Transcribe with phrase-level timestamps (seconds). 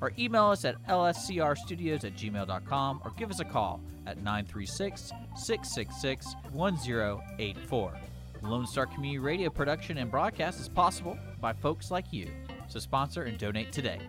[0.00, 6.34] or email us at lscrstudios at gmail.com or give us a call at 936 666
[6.52, 7.92] 1084.
[8.42, 12.30] Lone Star Community Radio production and broadcast is possible by folks like you.
[12.68, 14.00] So sponsor and donate today.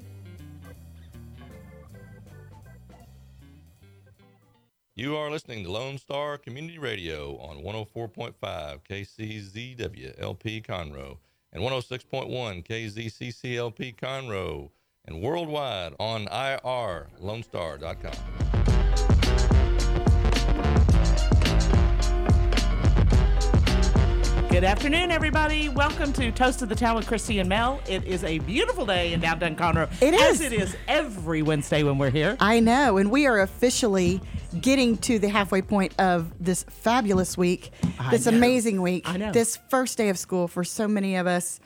[4.93, 8.33] You are listening to Lone Star Community Radio on 104.5
[8.89, 11.17] KCZW LP Conroe
[11.51, 14.69] and 106.1 KZCCLP Conroe
[15.05, 18.11] and worldwide on irlonestar.com.
[24.49, 25.69] Good afternoon, everybody.
[25.69, 27.81] Welcome to Toast of the Town with Christy and Mel.
[27.87, 29.89] It is a beautiful day in downtown Conroe.
[30.01, 32.35] It As it is every Wednesday when we're here.
[32.39, 34.19] I know, and we are officially
[34.59, 38.37] getting to the halfway point of this fabulous week, I this know.
[38.37, 39.31] amazing week, I know.
[39.31, 41.61] this first day of school for so many of us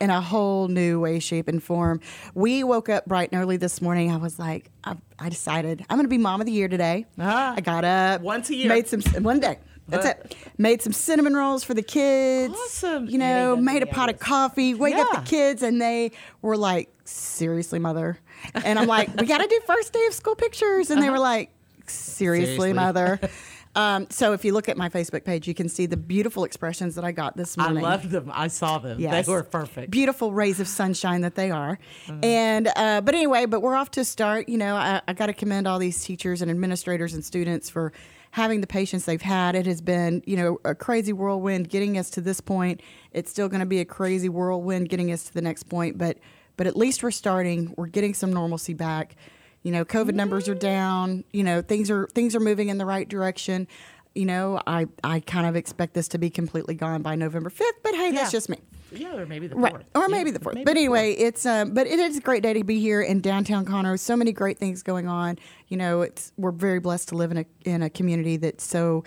[0.00, 2.00] in a whole new way, shape, and form.
[2.34, 4.10] We woke up bright and early this morning.
[4.10, 7.06] I was like, I, I decided I'm going to be mom of the year today.
[7.18, 7.54] Ah.
[7.56, 8.68] I got up Once a year.
[8.68, 9.58] made some one day.
[9.90, 10.36] That's it.
[10.58, 12.52] Made some cinnamon rolls for the kids.
[12.54, 13.08] Awesome.
[13.08, 14.74] You know, Yeah, made a yeah, pot of coffee.
[14.74, 16.10] Wake up the kids, and they
[16.42, 18.18] were like, "Seriously, mother?"
[18.54, 21.18] And I'm like, "We got to do first day of school pictures," and they were
[21.18, 21.52] like,
[21.86, 22.72] "Seriously, Uh-huh.
[22.72, 22.72] Seriously.
[22.74, 23.20] mother?"
[23.78, 26.96] Um, so if you look at my Facebook page, you can see the beautiful expressions
[26.96, 27.84] that I got this morning.
[27.84, 28.28] I loved them.
[28.34, 28.98] I saw them.
[28.98, 29.24] Yes.
[29.24, 29.92] They were perfect.
[29.92, 31.78] Beautiful rays of sunshine that they are.
[32.20, 34.48] And uh, but anyway, but we're off to start.
[34.48, 37.92] You know, I, I got to commend all these teachers and administrators and students for
[38.32, 39.54] having the patience they've had.
[39.54, 42.80] It has been, you know, a crazy whirlwind getting us to this point.
[43.12, 46.18] It's still going to be a crazy whirlwind getting us to the next point, but
[46.56, 47.74] but at least we're starting.
[47.76, 49.14] We're getting some normalcy back.
[49.62, 51.24] You know, COVID numbers are down.
[51.32, 53.66] You know, things are things are moving in the right direction.
[54.14, 57.82] You know, I I kind of expect this to be completely gone by November fifth.
[57.82, 58.20] But hey, Yeah.
[58.20, 58.58] that's just me.
[58.90, 60.54] Yeah, or maybe the fourth, Right, or Yeah, maybe the fourth.
[60.54, 61.28] maybe but anyway, fourth.
[61.28, 63.98] it's um, but it is a great day to be here in downtown Conroe.
[63.98, 65.38] So many great things going on.
[65.68, 69.04] You know, it's we're very blessed to live in a in a community that's so,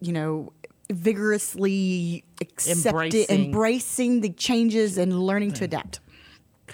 [0.00, 0.52] you know,
[0.90, 3.44] vigorously accepted, Embracing.
[3.44, 6.00] embracing the changes and learning to adapt.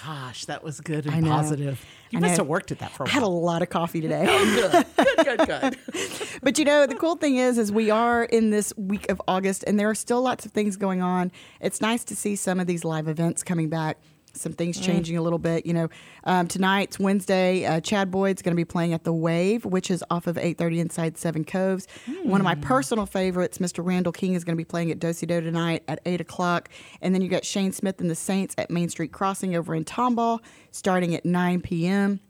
[0.04, 1.30] Gosh, that was good I and know.
[1.30, 1.84] positive.
[2.10, 2.36] You I must know.
[2.44, 3.10] have worked at that for a while.
[3.10, 4.24] I had a lot of coffee today.
[4.28, 6.38] Oh, good, good, good, good.
[6.42, 9.64] but you know the cool thing is is we are in this week of august
[9.66, 12.66] and there are still lots of things going on it's nice to see some of
[12.66, 13.98] these live events coming back
[14.38, 15.88] some things changing a little bit you know
[16.24, 20.04] um, tonight's wednesday uh, chad boyd's going to be playing at the wave which is
[20.10, 21.86] off of 8.30 inside seven coves
[22.22, 25.26] one of my personal favorites mr randall king is going to be playing at Dosey
[25.26, 26.68] Doe tonight at 8 o'clock
[27.00, 29.84] and then you got shane smith and the saints at main street crossing over in
[29.84, 30.40] tomball
[30.70, 32.20] starting at 9 p.m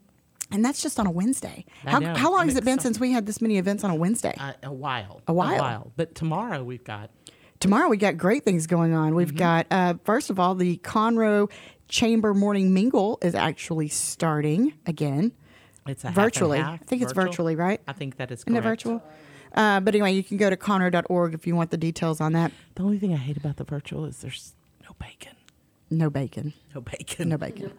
[0.51, 1.63] and that's just on a Wednesday.
[1.83, 3.95] How, how long I'm has it been since we had this many events on a
[3.95, 4.33] Wednesday?
[4.35, 5.21] Uh, a while.
[5.27, 5.91] A while.
[5.95, 7.11] But tomorrow we've got
[7.59, 9.07] Tomorrow we got great things going on.
[9.07, 9.15] Mm-hmm.
[9.15, 11.51] We've got uh, first of all the Conroe
[11.89, 15.33] Chamber Morning Mingle is actually starting again
[15.87, 16.59] it's virtually.
[16.59, 17.31] I think it's virtual.
[17.31, 17.81] virtually, right?
[17.87, 19.03] I think that is Isn't it virtual?
[19.53, 22.51] Uh, but anyway, you can go to conroe.org if you want the details on that.
[22.75, 25.33] The only thing I hate about the virtual is there's no bacon.
[25.91, 26.53] No bacon.
[26.75, 27.29] No bacon.
[27.29, 27.71] No bacon.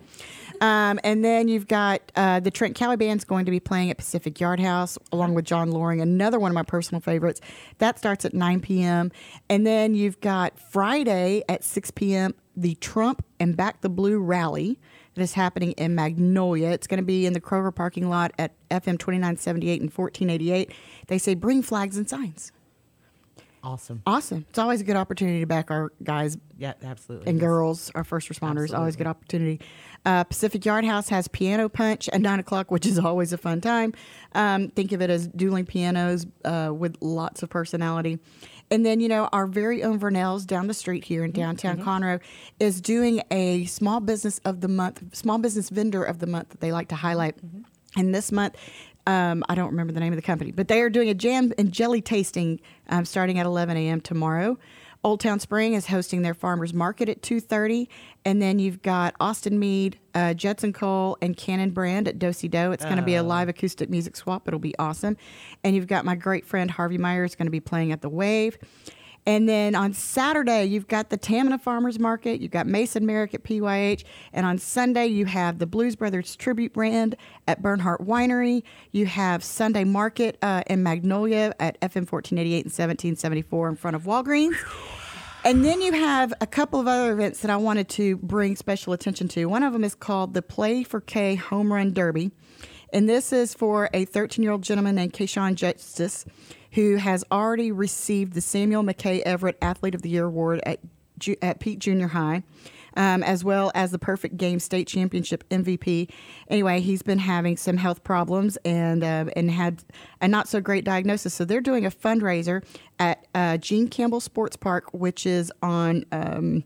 [0.61, 3.97] Um, and then you've got uh, the Trent Cowie Band's going to be playing at
[3.97, 7.41] Pacific Yard House along with John Loring, another one of my personal favorites.
[7.79, 9.13] That starts at 9 p.m.
[9.49, 12.35] And then you've got Friday at 6 p.m.
[12.57, 14.79] the Trump and Back the Blue rally
[15.15, 16.71] that is happening in Magnolia.
[16.71, 20.73] It's going to be in the Kroger parking lot at FM 2978 and 1488.
[21.07, 22.53] They say bring flags and signs.
[23.63, 24.03] Awesome.
[24.07, 24.47] Awesome.
[24.49, 27.29] It's always a good opportunity to back our guys Yeah, absolutely.
[27.31, 28.97] and girls, our first responders, always Absolutely.
[28.97, 29.61] good opportunity.
[30.07, 33.61] Uh, Pacific Yard House has piano punch at nine o'clock, which is always a fun
[33.61, 33.93] time.
[34.35, 38.19] Um, think of it as dueling pianos uh, with lots of personality.
[38.71, 42.21] And then, you know, our very own Vernell's down the street here in downtown Conroe
[42.61, 46.61] is doing a small business of the month, small business vendor of the month that
[46.61, 47.35] they like to highlight.
[47.97, 48.55] And this month,
[49.11, 51.53] um, I don't remember the name of the company, but they are doing a jam
[51.59, 54.01] and jelly tasting um, starting at 11 a.m.
[54.01, 54.57] tomorrow.
[55.03, 57.89] Old Town Spring is hosting their farmers market at 2:30,
[58.25, 62.71] and then you've got Austin Meade, uh, Judson Cole, and Cannon Brand at Dosey Doe.
[62.71, 64.47] It's going to be a live acoustic music swap.
[64.47, 65.17] It'll be awesome.
[65.65, 68.11] And you've got my great friend Harvey Meyer is going to be playing at the
[68.11, 68.59] Wave.
[69.27, 73.43] And then on Saturday, you've got the Tamina Farmers Market, you've got Mason Merrick at
[73.45, 78.63] PYH, and on Sunday, you have the Blues Brothers Tribute Brand at Bernhardt Winery.
[78.93, 84.05] You have Sunday Market uh, in Magnolia at FM 1488 and 1774 in front of
[84.05, 84.57] Walgreens.
[85.43, 88.93] And then you have a couple of other events that I wanted to bring special
[88.93, 89.47] attention to.
[89.47, 92.31] One of them is called the Play for K Home Run Derby.
[92.93, 96.27] And this is for a 13 year old gentleman named Kayshawn Justice,
[96.73, 100.81] who has already received the Samuel McKay Everett Athlete of the Year Award at,
[101.43, 102.43] at Peet Junior High.
[102.97, 106.11] Um, as well as the Perfect Game State Championship MVP.
[106.49, 109.85] Anyway, he's been having some health problems and uh, and had
[110.21, 111.33] a not so great diagnosis.
[111.33, 112.65] So they're doing a fundraiser
[112.99, 116.65] at uh, Gene Campbell Sports Park, which is on um,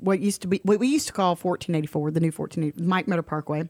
[0.00, 3.22] what used to be what we used to call 1484, the new 1480 Mike Meador
[3.22, 3.68] Parkway.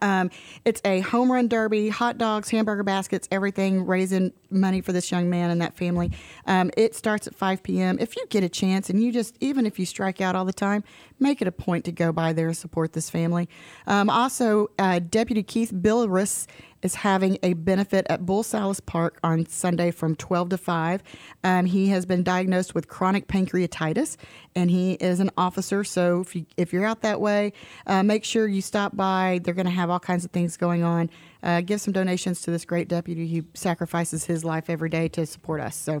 [0.00, 0.30] Um,
[0.64, 5.28] it's a home run derby, hot dogs, hamburger baskets, everything, raising money for this young
[5.28, 6.12] man and that family.
[6.46, 7.98] Um, it starts at 5 p.m.
[8.00, 10.52] If you get a chance, and you just even if you strike out all the
[10.52, 10.84] time,
[11.18, 13.48] make it a point to go by there and support this family.
[13.86, 16.46] Um, also, uh, Deputy Keith Billerus
[16.84, 21.02] is having a benefit at Bull Sallas Park on Sunday from 12 to 5.
[21.42, 24.18] Um, he has been diagnosed with chronic pancreatitis,
[24.54, 25.82] and he is an officer.
[25.82, 27.54] So if you if you're out that way,
[27.86, 29.40] uh, make sure you stop by.
[29.44, 31.10] They're going to have all kinds of things going on.
[31.42, 35.26] Uh, give some donations to this great deputy who sacrifices his life every day to
[35.26, 35.76] support us.
[35.76, 36.00] So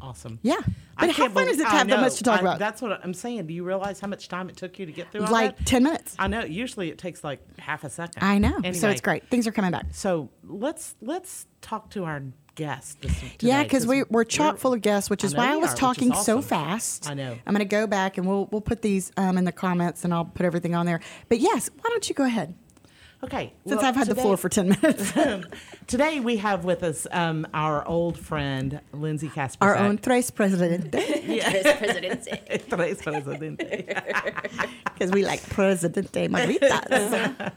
[0.00, 0.40] Awesome.
[0.42, 0.56] yeah,
[0.96, 2.58] I but how fun believe- is it to have that much to talk I- about?
[2.58, 3.46] That's what I'm saying.
[3.46, 5.66] Do you realize how much time it took you to get through like that?
[5.66, 6.16] 10 minutes.
[6.18, 6.42] I know.
[6.44, 8.22] Usually it takes like half a second.
[8.24, 8.60] I know.
[8.72, 9.28] so it's great.
[9.30, 9.86] Things are coming back.
[9.92, 12.22] So let's let's talk to our
[12.56, 13.00] guest.
[13.02, 15.74] This, today, Yeah, because we, we're chock full of guests, which is why I was
[15.74, 17.08] are, talking so fast.
[17.08, 17.36] I know.
[17.46, 20.12] I'm going to go back and we'll we'll put these um, in the comments and
[20.12, 20.98] I'll put everything on there.
[21.28, 22.54] But yes, why don't you go ahead?
[23.24, 23.52] Okay.
[23.66, 25.12] Since well, I've had the floor for 10 minutes.
[25.88, 29.64] Today we have with us um, our old friend Lindsay Casper.
[29.64, 30.90] Our own Tres Presidente,
[31.40, 33.84] Tres Presidente.
[34.84, 37.52] because we like Presidente Margaritas.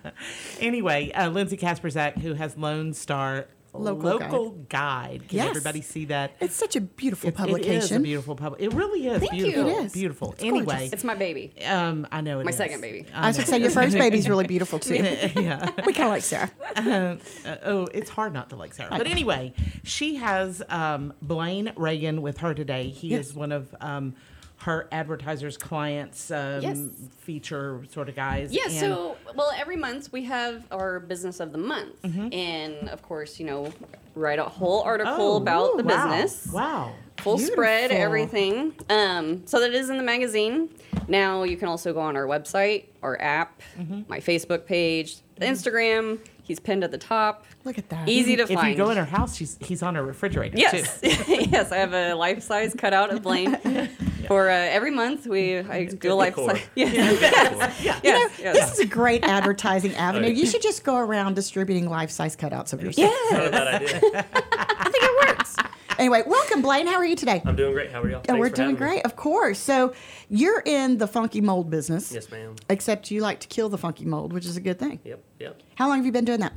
[0.59, 5.23] anyway, uh, Lindsay Kasperzak, who has Lone Star Local Guide.
[5.29, 5.50] Can Yes.
[5.50, 6.31] everybody see that?
[6.39, 8.56] it's such a beautiful It- It is a beautiful pub.
[8.59, 9.45] It really is Thank you.
[9.45, 9.69] beautiful.
[9.79, 9.94] It is.
[9.94, 10.31] Beautiful.
[10.33, 10.94] It's anyway, gorgeous.
[10.94, 11.53] It's my baby.
[11.65, 12.57] um, I know it My is.
[12.57, 13.06] second baby.
[13.13, 14.95] I was going to say, your first baby's really beautiful too.
[14.95, 15.69] yeah.
[15.85, 16.51] we kind of like Sarah.
[17.45, 18.89] Uh, oh, it's hard not to like Sarah.
[18.97, 19.53] But anyway,
[19.83, 22.89] she has um, Blaine Reagan with her today.
[22.89, 23.27] He Yes.
[23.27, 24.15] is one of um,
[24.61, 26.79] her advertisers' clients, um, Yes.
[27.19, 28.51] feature sort of guys.
[28.53, 32.33] Yeah, And- so well, every month we have our business of the month, Mm-hmm.
[32.33, 33.71] and of course, you know,
[34.15, 36.09] write a whole article Oh, about the wow.
[36.09, 36.47] business.
[36.53, 36.91] Wow.
[37.17, 38.73] Full spread, everything.
[38.89, 40.69] Um, so that is in the magazine.
[41.07, 44.01] Now you can also go on our website, our app, Mm-hmm.
[44.07, 46.19] my Facebook page, Instagram.
[46.51, 47.45] He's pinned at the top.
[47.63, 48.09] Look at that.
[48.09, 48.74] Easy to If find.
[48.74, 51.07] If you go in her house, she's he's on her refrigerator Yes, too.
[51.50, 53.56] yes, I have a life size cutout of Blaine.
[54.27, 56.62] For uh, every month, we I do a life size.
[56.75, 58.00] Yes, yes, Yeah.
[58.03, 58.56] yes, yes.
[58.56, 60.27] This is a great advertising avenue.
[60.27, 63.13] You should just go around distributing life size cutouts of yourself.
[63.31, 64.25] Not a bad idea.
[64.51, 65.56] I think it works.
[65.99, 66.88] Anyway, welcome, Blaine.
[66.88, 67.41] How are you today?
[67.45, 67.91] I'm doing great.
[67.91, 68.19] How are y'all?
[68.19, 68.91] Oh, Thanks we're doing having me.
[68.95, 69.59] great, of course.
[69.59, 69.93] So
[70.29, 72.11] you're in the funky mold business.
[72.11, 72.55] Yes, ma'am.
[72.69, 74.99] Except you like to kill the funky mold, which is a good thing.
[75.03, 75.61] Yep, yep.
[75.75, 76.53] How long have you been doing that?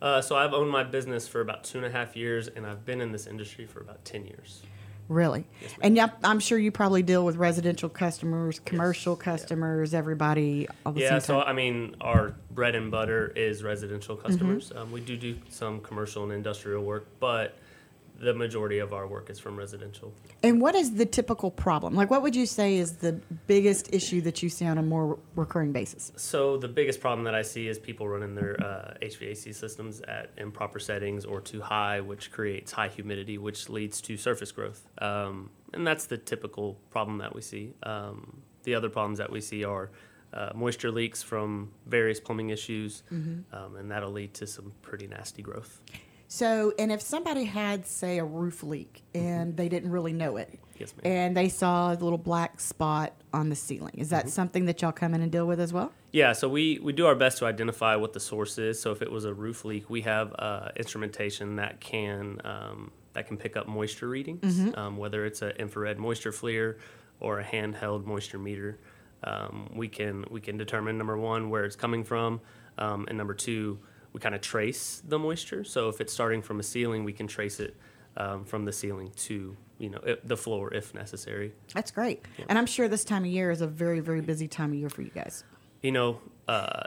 [0.00, 2.84] Uh, so I've owned my business for about two and a half years, and I've
[2.84, 4.62] been in this industry for about ten years.
[5.08, 5.46] Really?
[5.80, 11.00] and yeah, I'm sure you probably deal with residential customers, commercial customers, everybody all the
[11.00, 11.40] Yeah, so.
[11.40, 14.26] I mean, our bread and butter is residential Mm-hmm.
[14.26, 14.72] customers.
[14.76, 17.56] Um, we do do some commercial and industrial work, but
[18.18, 20.12] the majority of our work is from residential.
[20.42, 21.94] and what is the typical problem?
[21.94, 23.12] Like, what would you say is the
[23.46, 26.12] biggest issue that you see on a more recurring basis?
[26.16, 30.30] So the biggest problem that I see is people running their uh, HVAC systems at
[30.36, 34.86] improper settings or too high, which creates high humidity, which leads to surface growth.
[34.98, 37.74] Um, and that's the typical problem that we see.
[37.82, 39.90] Um, the other problems that we see are
[40.32, 45.40] uh, moisture leaks from various plumbing issues, um, and that'll lead to some pretty nasty
[45.42, 45.80] growth.
[46.30, 50.48] So, and if somebody had, say, a roof leak and they didn't really know it,
[50.78, 50.82] Mm-hmm.
[50.84, 51.12] Yes, ma'am.
[51.12, 54.14] and they saw a little black spot on the ceiling, is Mm-hmm.
[54.16, 55.90] that something that y'all come in and deal with as well?
[56.12, 58.80] Yeah, so we, we do our best to identify what the source is.
[58.80, 63.26] So if it was a roof leak, we have uh, instrumentation that can um, that
[63.26, 66.76] can pick up moisture readings, um, whether it's an infrared moisture FLIR
[67.18, 68.78] or a handheld moisture meter.
[69.24, 72.40] Um, we can we can determine number one where it's coming from,
[72.78, 73.80] um, and number two
[74.18, 75.62] we kind of trace the moisture.
[75.62, 77.76] So if it's starting from a ceiling, we can trace it
[78.16, 81.52] um, from the ceiling to you know the floor if necessary.
[81.72, 82.24] That's great.
[82.48, 84.90] And I'm sure this time of year is a very, very busy time of year
[84.90, 85.44] for you guys.
[85.82, 86.84] you know, uh,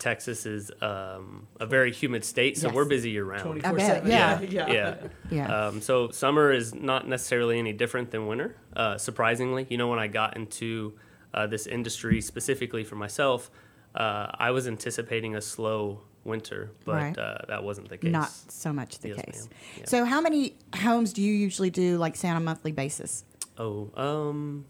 [0.00, 2.74] Texas is um, a very humid state, so Yes.
[2.74, 3.64] we're busy year round.
[3.64, 4.40] I bet, yeah.
[4.40, 4.66] yeah.
[4.72, 4.96] Yeah.
[5.30, 5.66] Yeah.
[5.68, 8.56] Um, so summer is not necessarily any different than winter.
[8.74, 10.98] Uh, surprisingly, you know, when I got into
[11.32, 13.50] uh, this industry specifically for myself,
[13.94, 17.18] uh, I was anticipating a slow winter, but Right.
[17.18, 18.10] uh, that wasn't the case.
[18.10, 19.48] Not so much the Yes, case.
[19.78, 19.84] Yeah.
[19.86, 23.24] So, how many homes do you usually do, like, say, on a monthly basis?
[23.58, 24.66] Oh, um,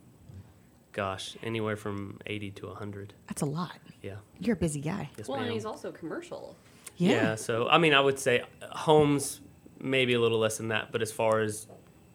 [0.93, 3.15] gosh, anywhere from eighty to hundred.
[3.29, 3.79] That's a lot.
[4.03, 4.17] Yeah.
[4.39, 5.11] You're a busy guy.
[5.19, 6.57] Yes, Well, and he's also commercial.
[6.97, 7.11] Yeah.
[7.11, 7.35] yeah.
[7.35, 9.41] So I mean, I would say homes
[9.81, 11.67] maybe a little less than that, but as far as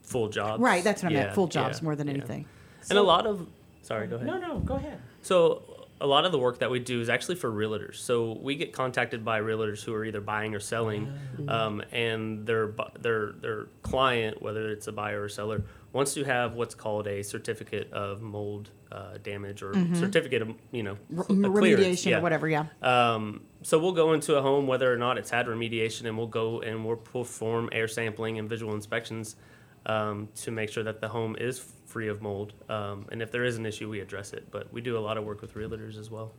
[0.01, 1.35] full jobs, Right, that's what I meant.
[1.35, 2.13] Full jobs yeah, more than yeah.
[2.13, 2.45] anything.
[2.89, 3.47] and a lot of
[3.81, 4.27] sorry, go ahead.
[4.27, 4.99] No, no, go ahead.
[5.21, 5.70] So
[6.01, 7.95] a lot of the work that we do is actually for realtors.
[7.95, 11.13] So we get contacted by realtors who are either buying or selling,
[11.47, 16.53] um, and their their their client, whether it's a buyer or seller, wants to have
[16.53, 22.11] what's called a certificate of mold uh, damage or certificate of you know R- remediation
[22.11, 22.17] yeah.
[22.17, 22.65] or whatever, yeah.
[22.81, 26.27] Um, so we'll go into a home, whether or not it's had remediation, and we'll
[26.27, 29.35] go and we'll perform air sampling and visual inspections
[29.85, 32.53] um, to make sure that the home is free of mold.
[32.69, 34.49] Um, and if there is an issue, we address it.
[34.51, 36.33] But we do a lot of work with realtors as well.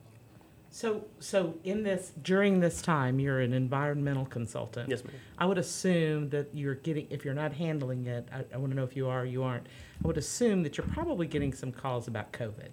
[0.71, 4.89] So, so in this during this time, you're an environmental consultant.
[4.89, 5.15] Yes, ma'am.
[5.37, 8.77] I would assume that you're getting, if you're not handling it, I, I want to
[8.77, 9.67] know if you are or you aren't.
[10.03, 12.71] I would assume that you're probably getting some calls about COVID.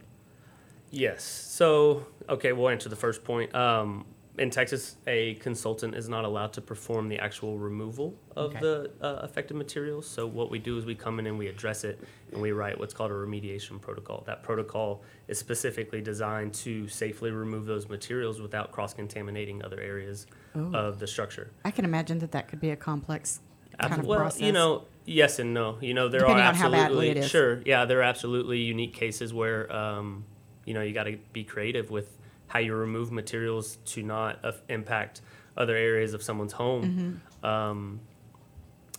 [0.91, 1.23] Yes.
[1.23, 3.53] So, okay, we'll answer the first point.
[3.53, 4.05] Um,
[4.39, 8.60] in Texas, a consultant is not allowed to perform the actual removal of Okay.
[8.60, 10.08] the uh, affected materials.
[10.08, 12.00] So, what we do is we come in and we address it
[12.31, 14.24] and we write what's called a remediation protocol.
[14.25, 20.25] That protocol is specifically designed to safely remove those materials without cross contaminating other areas
[20.55, 20.72] Oh.
[20.74, 21.51] of the structure.
[21.63, 23.41] I can imagine that that could be a complex
[23.79, 24.41] kind of well, process.
[24.41, 25.77] you know, yes and no.
[25.81, 28.93] You know, there Depending are on how badly absolutely sure, yeah, there are absolutely unique
[28.93, 30.24] cases where um,
[30.65, 32.17] you know you got to be creative with
[32.49, 35.21] how you remove materials to not uh, impact
[35.55, 37.21] other areas of someone's home.
[37.41, 37.45] Mm-hmm.
[37.45, 37.99] Um,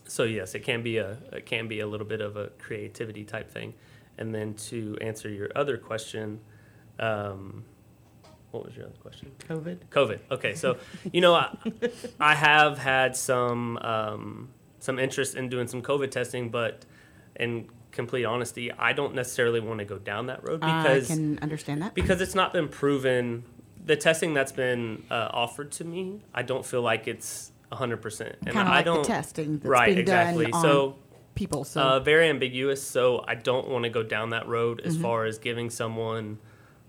[0.06, 3.24] so yes, it can be a it can be a little bit of a creativity
[3.24, 3.74] type thing.
[4.18, 6.40] And then to answer your other question,
[6.98, 7.64] um,
[8.50, 9.32] what was your other question?
[9.48, 9.78] COVID.
[9.90, 10.18] COVID.
[10.30, 10.78] Okay, so
[11.12, 11.56] you know, I,
[12.20, 16.84] I have had some um, some interest in doing some COVID testing, but
[17.36, 21.38] in complete honesty, I don't necessarily want to go down that road because I can
[21.40, 21.94] understand that.
[21.94, 23.44] because it's not been proven.
[23.84, 28.36] The testing that's been uh, offered to me, I don't feel like it's hundred percent,
[28.44, 30.46] and Kind of I like don't the testing that's right being exactly.
[30.46, 30.96] done on so
[31.34, 31.64] people.
[31.64, 32.82] So uh, very ambiguous.
[32.82, 35.02] So I don't want to go down that road as Mm-hmm.
[35.02, 36.38] far as giving someone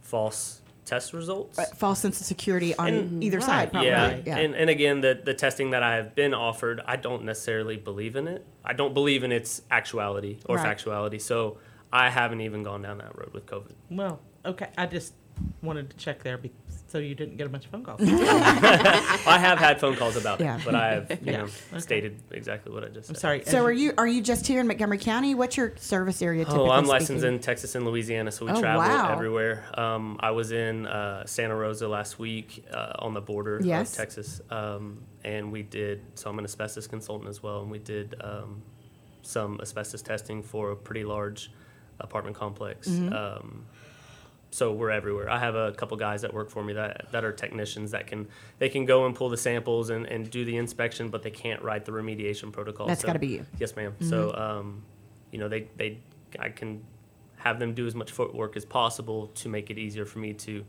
[0.01, 0.60] false
[0.91, 1.57] test results.
[1.57, 3.89] uh, false sense of security on And- either side, probably.
[3.89, 4.17] Yeah.
[4.25, 4.37] Yeah.
[4.37, 8.17] And, and again, the, the testing that I have been offered, I don't necessarily believe
[8.17, 8.45] in it.
[8.65, 10.77] I don't believe in its actuality or Right.
[10.77, 11.21] factuality.
[11.21, 11.57] So
[11.93, 13.71] I haven't even gone down that road with COVID.
[13.89, 14.67] Well, okay.
[14.77, 15.13] I just
[15.61, 16.51] wanted to check there be,
[16.91, 18.01] so you didn't get a bunch of phone calls.
[18.03, 20.57] I have had phone calls about Yeah.
[20.57, 21.37] it, but I have you Yeah.
[21.37, 21.79] know, Okay.
[21.79, 23.15] stated exactly what I just said.
[23.15, 23.43] I'm sorry.
[23.45, 25.33] so are you are you just here in Montgomery County?
[25.33, 27.35] What's your service area typically Oh, I'm licensed speaking?
[27.35, 29.11] in Texas and Louisiana, so we Oh, travel wow.
[29.13, 29.63] everywhere.
[29.75, 33.91] Um, I was in uh, Santa Rosa last week uh, on the border Yes.
[33.93, 36.01] of Texas, um, and we did.
[36.15, 38.61] So I'm an asbestos consultant as well, and we did um,
[39.21, 41.51] some asbestos testing for a pretty large
[42.01, 42.89] apartment complex.
[42.89, 43.13] Mm-hmm.
[44.53, 45.29] So we're everywhere.
[45.29, 48.27] I have a couple guys that work for me that, that are technicians that can
[48.59, 51.61] they can go and pull the samples and, and do the inspection, but they can't
[51.61, 52.87] write the remediation protocol.
[52.87, 53.39] That's So- gotta be you.
[53.39, 53.55] Mm-hmm.
[53.59, 53.95] Yes, ma'am.
[54.01, 54.83] So um,
[55.31, 55.99] you know they they
[56.37, 56.83] I can
[57.37, 60.63] have them do as much footwork as possible to make it easier for me to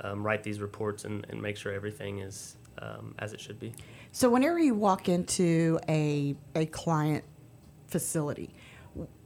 [0.00, 3.72] um, write these reports and, and make sure everything is um, as it should be.
[4.12, 7.24] So whenever you walk into a a client
[7.86, 8.54] facility,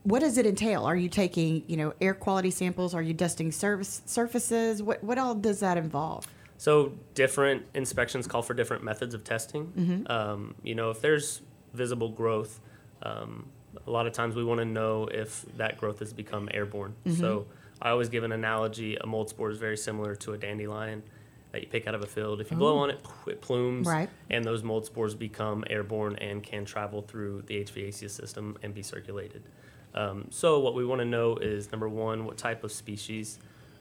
[0.02, 0.84] what does it entail?
[0.84, 2.94] Are you taking you know air quality samples?
[2.94, 4.82] Are you dusting service surfaces?
[4.82, 6.26] What what all does that involve?
[6.58, 10.04] So different inspections call for different methods of testing.
[10.08, 11.40] Um, you know, if there's
[11.72, 12.60] visible growth,
[13.02, 13.46] um,
[13.86, 16.94] a lot of times we want to know if that growth has become airborne.
[17.16, 17.46] So
[17.80, 21.02] I always give an analogy: a mold spore is very similar to a dandelion
[21.52, 22.40] that you pick out of a field.
[22.40, 24.08] If you blow on it, it plumes, Right.
[24.28, 28.82] and those mold spores become airborne and can travel through the HVAC system and be
[28.82, 29.42] circulated.
[29.94, 33.38] Um, so what we want to know is number one, what type of species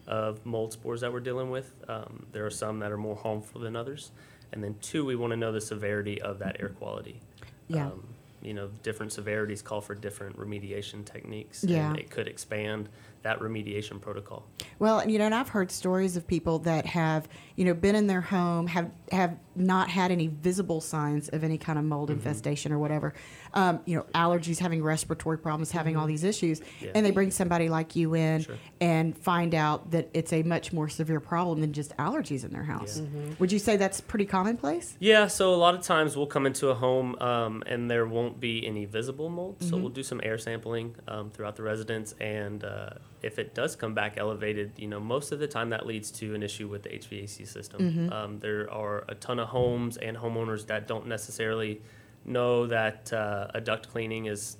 [0.07, 1.73] of mold spores that we're dealing with.
[1.87, 4.11] Um, there are some that are more harmful than others,
[4.51, 7.21] and then two, we want to know the severity of that air quality.
[7.67, 7.87] Yeah.
[7.87, 8.03] Um,
[8.41, 11.63] you know, different severities call for different remediation techniques.
[11.63, 11.89] Yeah.
[11.89, 12.89] And it could expand
[13.21, 14.45] that remediation protocol.
[14.79, 17.27] Well, and you know, and I've heard stories of people that have,
[17.57, 21.57] you know, been in their home, have have not had any visible signs of any
[21.57, 22.19] kind of mold Mm-hmm.
[22.19, 23.13] infestation or whatever.
[23.53, 26.85] Um, you know, allergies, having respiratory problems, having all these issues, Mm-hmm.
[26.85, 26.91] Yeah.
[26.95, 28.55] and they bring somebody like you in Sure.
[28.79, 32.63] and find out that it's a much more severe problem than just allergies in their
[32.63, 33.01] house.
[33.39, 34.95] Would you say that's pretty commonplace?
[34.99, 38.28] Yeah, so a lot of times we'll come into a home um, and there won't
[38.37, 39.55] be any visible mold.
[39.61, 39.81] So Mm-hmm.
[39.81, 42.89] we'll do some air sampling um, throughout the residence, and uh,
[43.21, 46.35] if it does come back elevated, you know, most of the time that leads to
[46.35, 47.79] an issue with the HVAC system.
[47.81, 48.13] Mm-hmm.
[48.13, 51.81] Um, there are a ton of homes and homeowners that don't necessarily
[52.25, 54.57] know that uh, a duct cleaning is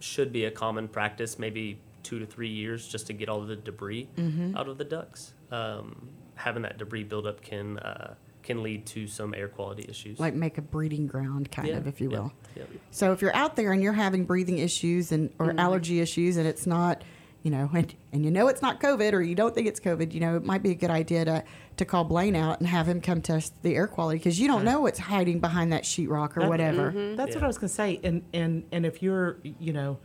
[0.00, 3.48] should be a common practice, maybe two to three years just to get all of
[3.48, 4.56] the debris Mm-hmm.
[4.56, 5.32] out of the ducts.
[5.50, 8.14] Um, having that debris buildup can uh,
[8.46, 10.18] can lead to some air quality issues.
[10.18, 12.32] Like make a breeding ground, kind Yeah, of, if you will.
[12.56, 12.62] yeah.
[12.90, 15.58] So if you're out there and you're having breathing issues and or Mm-hmm.
[15.58, 17.02] allergy issues and it's not,
[17.42, 20.14] you know, and, and you know it's not COVID or you don't think it's COVID,
[20.14, 21.44] you know, it might be a good idea to
[21.76, 24.64] to call Blaine out and have him come test the air quality because you don't
[24.64, 26.90] know what's hiding behind that sheetrock or That- whatever.
[27.16, 29.98] That's what I was gonna say, and and and if you're, you know,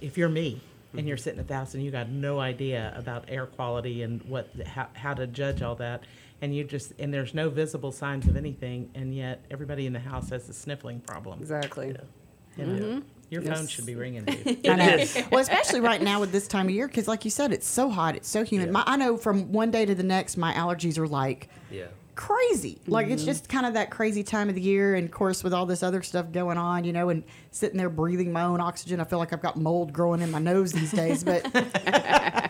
[0.00, 0.60] if you're me
[0.96, 4.22] and you're sitting at the house and you got no idea about air quality and
[4.24, 6.04] what how, how to judge all that,
[6.42, 10.00] and you just and there's no visible signs of anything, and yet everybody in the
[10.00, 11.40] house has a sniffling problem.
[11.40, 11.94] Exactly.
[12.56, 14.24] You know, your phone should be ringing.
[14.68, 15.04] I know.
[15.32, 17.88] well, especially right now with this time of year, because like you said, it's so
[17.90, 18.68] hot, it's so humid.
[18.68, 18.72] Yeah.
[18.72, 21.86] My, I know from one day to the next, my allergies are like Yeah.
[22.14, 22.80] crazy.
[22.86, 23.14] Like Mm-hmm.
[23.14, 25.66] it's just kind of that crazy time of the year, and of course with all
[25.66, 29.04] this other stuff going on, you know, and sitting there breathing my own oxygen, I
[29.04, 31.24] feel like I've got mold growing in my nose these days.
[31.24, 31.42] But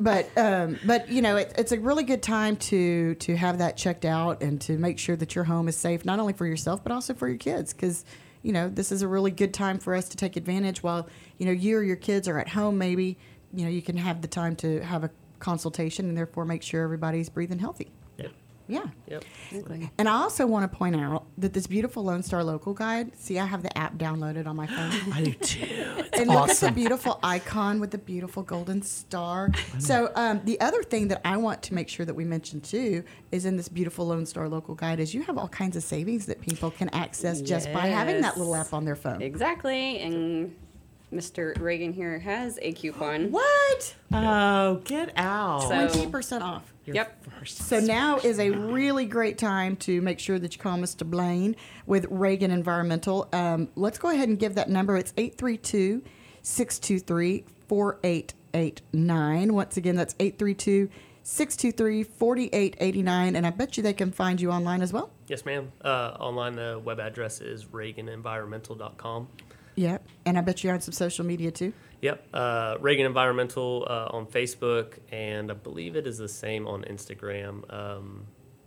[0.00, 3.76] but um, but you know, it, it's a really good time to to have that
[3.76, 6.82] checked out and to make sure that your home is safe, not only for yourself
[6.82, 8.04] but also for your kids, because.
[8.42, 11.08] You know, this is a really good time for us to take advantage while,
[11.38, 13.16] you know, you or your kids are at home, maybe,
[13.54, 16.82] you know, you can have the time to have a consultation and therefore make sure
[16.82, 17.90] everybody's breathing healthy.
[18.68, 18.82] Yep.
[18.84, 18.90] Yeah.
[19.14, 19.24] Yep.
[19.50, 19.90] Exactly.
[19.98, 23.38] And I also want to point out that this beautiful Lone Star Local Guide, see,
[23.38, 24.92] I have the app downloaded on my phone.
[25.12, 25.66] I do too.
[25.66, 29.50] It's and look at the beautiful icon with the beautiful golden star.
[29.78, 33.04] So, um, the other thing that I want to make sure that we mention too
[33.32, 36.26] is in this beautiful Lone Star Local Guide is you have all kinds of savings
[36.26, 39.20] that people can access just by having that little app on their phone.
[39.22, 39.98] Exactly.
[40.00, 40.54] And
[41.12, 41.58] Mr.
[41.60, 43.30] Reagan here has a coupon.
[43.30, 43.94] What?
[44.12, 45.62] Oh, get out.
[45.62, 46.73] So- Twenty percent off.
[46.86, 47.24] You're Yep.
[47.38, 47.58] first.
[47.58, 51.08] So now is a really great time to make sure that you call Mr.
[51.08, 53.28] Blaine with Reagan Environmental.
[53.32, 54.96] Um, let's go ahead and give that number.
[54.96, 56.02] It's 832
[56.42, 59.54] 623 4889.
[59.54, 60.90] Once again, that's 832
[61.22, 63.36] 623 4889.
[63.36, 65.10] And I bet you they can find you online as well.
[65.26, 65.72] Yes, ma'am.
[65.82, 69.28] Uh, online, the web address is reaganenvironmental.com.
[69.76, 70.06] Yep.
[70.26, 71.72] And I bet you're on some social media too.
[72.04, 72.28] Yep.
[72.34, 77.64] Uh, Reagan Environmental uh, on Facebook, and I believe it is the same on Instagram.
[77.72, 78.26] Um,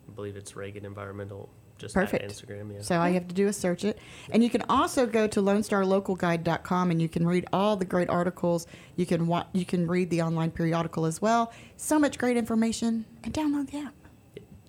[0.09, 1.47] I believe it's Reagan Environmental,
[1.77, 2.25] just Perfect.
[2.27, 2.73] Instagram.
[2.73, 2.81] Yeah.
[2.81, 3.99] So all you have to do is search it.
[4.31, 8.65] And you can also go to LoneStarLocalGuide.com and you can read all the great articles.
[8.95, 11.53] You can wa- you can read the online periodical as well.
[11.75, 13.05] So much great information.
[13.23, 13.93] And download the app.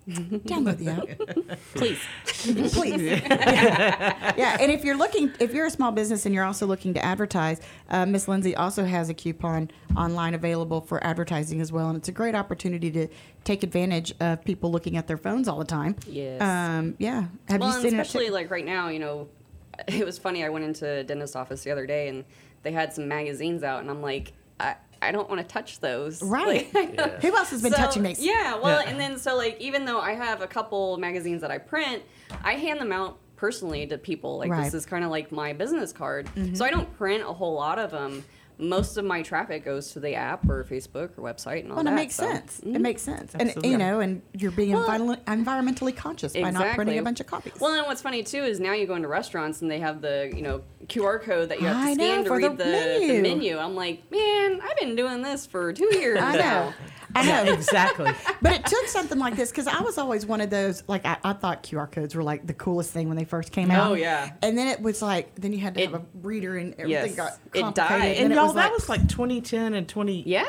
[0.07, 1.59] Download the app.
[1.73, 1.99] Please.
[2.73, 3.01] Please.
[3.01, 4.33] yeah.
[4.37, 4.57] yeah.
[4.59, 7.61] And if you're looking, if you're a small business and you're also looking to advertise,
[7.89, 11.89] uh, Miss Lindsay also has a coupon online available for advertising as well.
[11.89, 13.07] And it's a great opportunity to
[13.43, 15.95] take advantage of people looking at their phones all the time.
[16.07, 16.41] Yes.
[16.41, 17.25] Um, yeah.
[17.47, 18.01] Have well, you and seen it?
[18.01, 19.27] especially like right now, you know,
[19.87, 20.43] it was funny.
[20.43, 22.25] I went into a dentist office the other day and
[22.63, 26.21] they had some magazines out, and I'm like, I, I don't want to touch those.
[26.21, 26.73] Right.
[26.73, 27.19] Like, Yeah.
[27.19, 28.19] Who else has been So, touching these?
[28.23, 28.89] Yeah, well, Yeah.
[28.89, 32.03] and then so like even though I have a couple magazines that I print,
[32.43, 34.37] I hand them out personally to people.
[34.37, 34.63] Like Right.
[34.65, 36.27] this is kind of like my business card.
[36.35, 36.55] Mm-hmm.
[36.55, 38.23] So I don't print a whole lot of them.
[38.61, 41.85] Most of my traffic goes to the app or Facebook or website and all Well,
[41.85, 41.93] that.
[41.93, 42.59] it makes so- sense.
[42.59, 42.81] It mm-hmm.
[42.81, 43.33] makes sense.
[43.33, 43.71] And, Absolutely.
[43.71, 47.27] you know, and you're being Well- environment- environmentally conscious by not printing a bunch of
[47.27, 47.53] copies.
[47.59, 50.31] Well, and what's funny too is now you go into restaurants and they have the
[50.35, 52.57] you know QR code that you have to I know, scan to for the read
[52.57, 53.07] the, menu.
[53.13, 53.57] the menu.
[53.57, 56.73] I'm like, man, I've been doing this for two years I know.
[57.15, 57.21] now.
[57.21, 57.53] I know.
[57.53, 58.11] exactly.
[58.41, 61.17] But it took something like this because I was always one of those, like, I,
[61.25, 63.91] I thought QR codes were like the coolest thing when they first came out.
[63.91, 64.31] Oh, yeah.
[64.41, 66.89] And then it was like, then you had to It- have a reader and everything
[67.07, 67.15] Yes.
[67.15, 67.75] got It complicated.
[67.75, 68.17] died.
[68.23, 70.45] And it y'all, was that like, was like 2010 and 20, Yeah.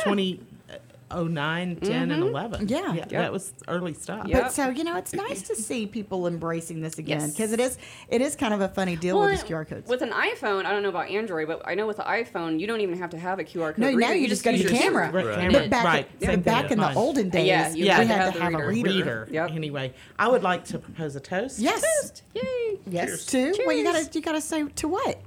[1.11, 2.23] 2009, 10, and mm-hmm.
[2.23, 2.68] 11.
[2.68, 2.94] Yeah.
[2.94, 3.09] Yep.
[3.11, 4.27] That was early stuff.
[4.27, 4.42] Yep.
[4.42, 7.31] But so you know, it's nice to see people embracing this again Yes.
[7.33, 9.88] because it is it is kind of a funny deal Well, with these QR codes.
[9.88, 12.66] With an iPhone, I don't know about Android, but I know with the iPhone, you
[12.66, 13.79] don't even have to have a QR code.
[13.79, 14.01] No, reader.
[14.01, 15.11] now you just go to use your camera.
[15.11, 15.35] Right, Right.
[15.38, 15.61] camera.
[15.61, 16.09] but back, right.
[16.18, 16.96] but Same thing back in the mine.
[16.96, 18.68] olden days, Yeah, you yeah, had we to had have to the have a reader.
[18.68, 18.90] reader.
[18.90, 19.29] reader.
[19.31, 19.51] Yep.
[19.53, 21.59] Anyway, I would like to propose a toast.
[21.59, 21.83] Yes.
[22.03, 22.23] Toast.
[22.35, 22.79] Yay!
[22.88, 25.20] Yes, to well, you gotta you gotta say to what?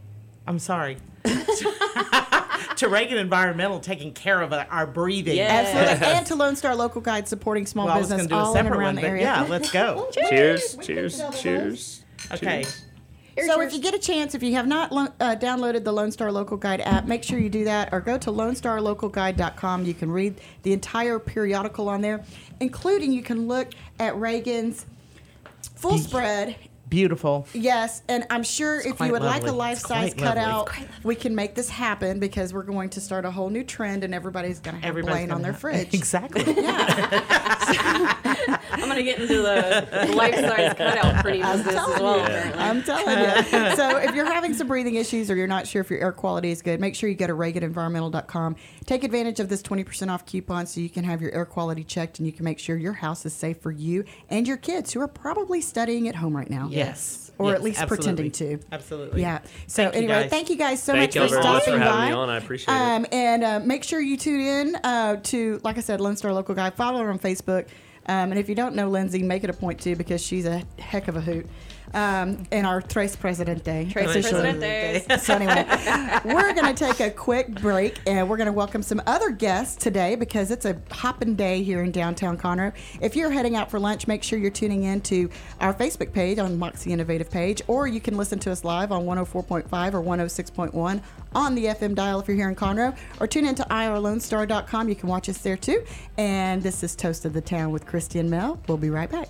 [0.47, 0.97] I'm sorry.
[2.77, 5.37] to Reagan Environmental taking care of uh, our breathing.
[5.37, 5.63] Yeah.
[5.65, 8.51] Absolutely, and to Lone Star Local Guide supporting small Well, I was business do all
[8.53, 9.21] in and separate around one, the but area.
[9.23, 10.09] yeah, let's go.
[10.29, 12.03] Cheers, cheers, cheers.
[12.31, 12.65] Okay.
[13.45, 16.11] So if you get a chance, if you have not lo- uh, downloaded the Lone
[16.11, 19.85] Star Local Guide app, make sure you do that or go to lonestarlocalguide.com.
[19.85, 22.23] You can read the entire periodical on there,
[22.59, 24.85] including you can look at Reagan's
[25.75, 26.55] full spread.
[26.93, 27.47] Beautiful.
[27.55, 30.69] Yes, and I'm sure if you would like a life size cutout,
[31.03, 34.13] we can make this happen because we're going to start a whole new trend and
[34.13, 35.91] everybody's going to have Everybody's Blaine on their have- fridge.
[36.03, 36.43] Exactly.
[38.73, 42.19] I'm gonna get into the life size cutout pretty business as well.
[42.23, 42.61] apparently.
[42.61, 43.75] I'm telling you.
[43.75, 46.51] so if you're having some breathing issues or you're not sure if your air quality
[46.51, 48.55] is good, make sure you go to ReaganEnvironmental.com.
[48.85, 52.19] Take advantage of this 20% off coupon so you can have your air quality checked
[52.19, 54.99] and you can make sure your house is safe for you and your kids who
[55.01, 56.67] are probably studying at home right now.
[56.85, 57.19] Yes.
[57.39, 58.59] Or Yes, at least pretending to.
[58.71, 59.21] Absolutely.
[59.21, 59.39] Yeah.
[59.65, 60.29] So Thank anyway, guys.
[60.29, 62.07] thank you guys so Thank much for very much stopping for having by.
[62.09, 62.29] me on.
[62.29, 62.77] I appreciate it.
[62.79, 66.31] um, And uh, make sure you tune in uh, to, like I said, Lone Star
[66.31, 66.69] Local Guy.
[66.69, 67.67] Follow her on Facebook.
[68.05, 70.61] Um, and if you don't know Lindsay, make it a point to because she's a
[70.77, 71.47] heck of a hoot.
[71.93, 73.87] Um, and our Trace President Day.
[73.91, 74.41] Trace officially.
[74.41, 75.19] Presidente.
[75.19, 75.65] So anyway,
[76.25, 79.75] we're going to take a quick break and we're going to welcome some other guests
[79.75, 82.73] today because it's a hopping day here in downtown Conroe.
[82.99, 85.29] If you're heading out for lunch, make sure you're tuning in to
[85.59, 89.05] our Facebook page on Moxie Innovative page, or you can listen to us live on
[89.05, 91.01] 104.5 or 106.1
[91.35, 94.89] on the FM dial if you're here in Conroe, or tune into irlonestar.com.
[94.89, 95.83] You can watch us there too.
[96.17, 98.59] And this is Toast of the Town with Christy and Mel.
[98.67, 99.29] We'll be right back.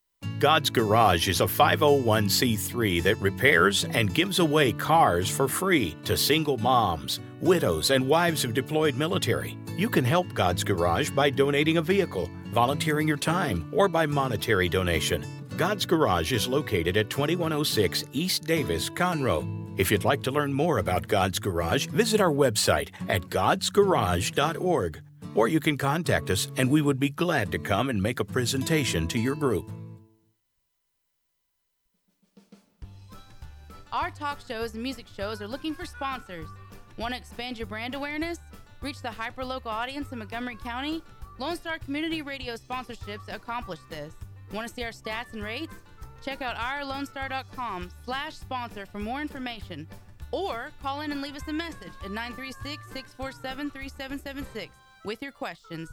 [0.41, 6.57] God's Garage is a 501c3 that repairs and gives away cars for free to single
[6.57, 9.55] moms, widows, and wives of deployed military.
[9.77, 14.67] You can help God's Garage by donating a vehicle, volunteering your time, or by monetary
[14.67, 15.23] donation.
[15.57, 19.45] God's Garage is located at 2106 East Davis, Conroe.
[19.77, 25.01] If you'd like to learn more about God's Garage, visit our website at godsgarage.org.
[25.35, 28.25] Or you can contact us and we would be glad to come and make a
[28.25, 29.71] presentation to your group.
[33.91, 36.47] Our talk shows and music shows are looking for sponsors.
[36.97, 38.39] Want to expand your brand awareness?
[38.81, 41.03] Reach the hyperlocal audience in Montgomery County?
[41.39, 44.13] Lone Star Community Radio sponsorships accomplish this.
[44.53, 45.73] Want to see our stats and rates?
[46.23, 49.87] Check out ourlonestar.com slash sponsor for more information.
[50.31, 54.69] Or call in and leave us a message at 936-647-3776
[55.03, 55.89] with your questions.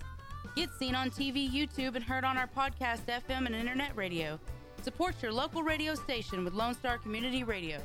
[0.55, 4.39] Get seen on TV, YouTube, and heard on our podcast, FM, and internet radio.
[4.83, 7.79] Support your local radio station with Lone Star Community Radio.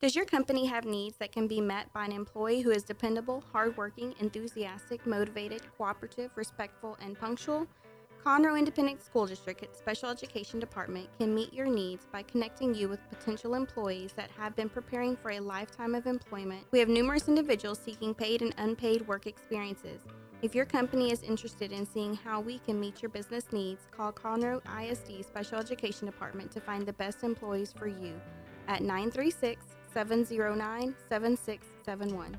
[0.00, 3.42] Does your company have needs that can be met by an employee who is dependable,
[3.52, 7.66] hardworking, enthusiastic, motivated, cooperative, respectful, and punctual?
[8.24, 13.00] Conroe Independent School District Special Education Department can meet your needs by connecting you with
[13.08, 16.66] potential employees that have been preparing for a lifetime of employment.
[16.70, 20.02] We have numerous individuals seeking paid and unpaid work experiences.
[20.42, 24.10] If your company is interested in seeing how we can meet your business needs, call
[24.10, 28.18] Conroe ISD Special Education Department to find the best employees for you
[28.66, 32.38] at 936 709 7671.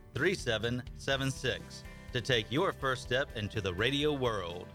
[0.13, 4.67] 3776 to take your first step into the radio world.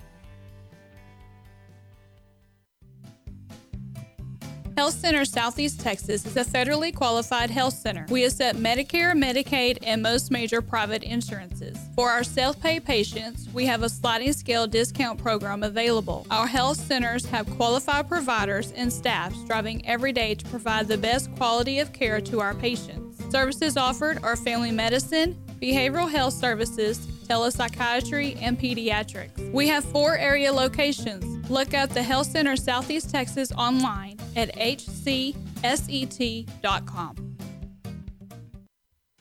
[4.77, 8.05] Health Center Southeast Texas is a federally qualified health center.
[8.11, 11.79] We accept Medicare, Medicaid, and most major private insurances.
[11.94, 16.27] For our self pay patients, we have a sliding scale discount program available.
[16.31, 21.35] Our health centers have qualified providers and staff striving every day to provide the best
[21.37, 23.06] quality of care to our patients.
[23.30, 29.52] Services offered are family medicine, behavioral health services, telepsychiatry, and pediatrics.
[29.52, 31.48] We have four area locations.
[31.50, 35.36] Look up the Health Center Southeast Texas online at hcset.com.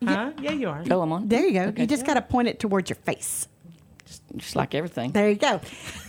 [0.02, 0.32] Huh?
[0.42, 0.82] Yeah, you are.
[0.90, 1.28] Oh, I'm on.
[1.28, 1.74] There you go.
[1.76, 3.49] You just got to point it towards your face.
[4.36, 5.12] Just like everything.
[5.12, 5.60] There you go.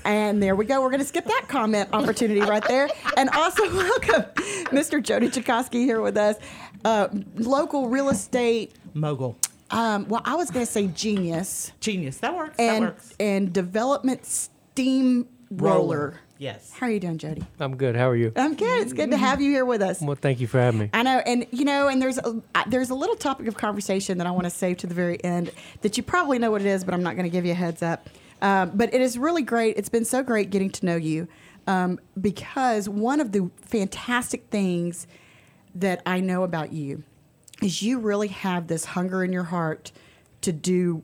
[0.05, 0.81] And there we go.
[0.83, 2.89] We're going to skip that comment opportunity right there.
[3.17, 4.23] And also welcome
[4.67, 5.03] Mr.
[5.03, 6.37] Jody Chakosky here with us,
[6.85, 9.37] uh, local real estate mogul.
[9.71, 11.73] Um, well, I was going to say genius.
[11.81, 12.19] Genius.
[12.19, 12.57] That works.
[12.59, 13.15] And, that works.
[13.21, 16.21] and development steam roller.
[16.41, 16.73] Yes.
[16.73, 17.45] How are you doing, Jody?
[17.59, 17.95] I'm good.
[17.95, 18.33] How are you?
[18.35, 18.81] I'm good.
[18.81, 20.01] It's good to have you here with us.
[20.01, 20.91] Well, thank you for having me.
[20.95, 24.27] I know, and you know, and there's a there's a little topic of conversation that
[24.27, 25.51] I want to save to the very end
[25.83, 27.55] that you probably know what it is, but I'm not going to give you a
[27.55, 28.09] heads up.
[28.41, 29.77] Um, but it is really great.
[29.77, 31.29] It's been so great getting to know you
[31.67, 35.07] um, because one of the fantastic things
[35.75, 37.03] that I know about you
[37.63, 39.93] is you really have this hunger in your heart
[40.41, 41.03] to do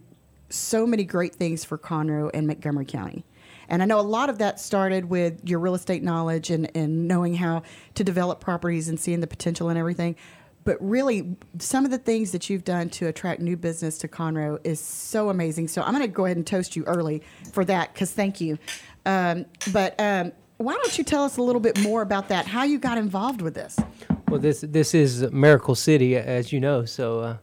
[0.48, 3.26] so many great things for Conroe and Montgomery County.
[3.68, 7.08] And I know a lot of that started with your real estate knowledge and, and
[7.08, 7.62] knowing how
[7.94, 10.16] to develop properties and seeing the potential and everything.
[10.64, 14.58] But really, some of the things that you've done to attract new business to Conroe
[14.64, 15.68] is so amazing.
[15.68, 18.58] So I'm going to go ahead and toast you early for that because thank you.
[19.04, 22.64] Um, but um, why don't you tell us a little bit more about that, how
[22.64, 23.78] you got involved with this?
[24.28, 27.36] Well, this this is Miracle City, as you know, so uh,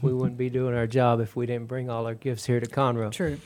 [0.00, 2.66] we wouldn't be doing our job if we didn't bring all our gifts here to
[2.66, 3.10] Conroe.
[3.10, 3.38] True.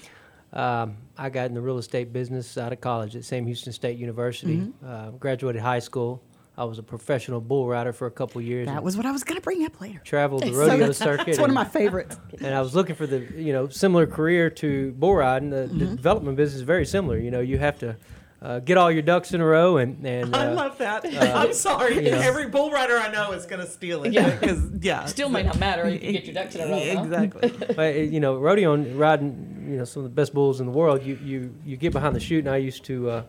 [0.53, 3.97] Um, I got in the real estate business out of college at Sam Houston State
[3.97, 4.57] University.
[4.59, 4.73] Mhm.
[4.85, 6.21] Uh, graduated high school.
[6.59, 8.67] I was a professional bull rider for a couple years.
[8.67, 10.01] That was what I was going to bring up later.
[10.05, 11.29] traveled the So rodeo that's- circuit.
[11.29, 12.19] It's one of my favorites.
[12.41, 15.51] and I was looking for the you know similar career to bull riding.
[15.51, 15.97] The, the Mhm.
[15.97, 17.19] development business is very similar.
[17.19, 17.97] You know, you have to
[18.43, 21.05] uh, get all your ducks in a row, and and I uh, love that.
[21.05, 21.95] uh, I'm sorry.
[22.05, 22.19] you know.
[22.19, 24.13] Every bull rider I know is going to steal it.
[24.13, 24.31] Yeah.
[24.37, 25.05] Because, yeah.
[25.05, 26.95] Still may not matter if you get your ducks in a row.
[26.97, 27.03] huh?
[27.05, 27.75] Exactly.
[27.77, 30.73] But, you know, rodeo and riding, you know, some of the best bulls in the
[30.73, 31.05] world.
[31.05, 33.11] You you you get behind the chute, and I used to.
[33.11, 33.23] Uh,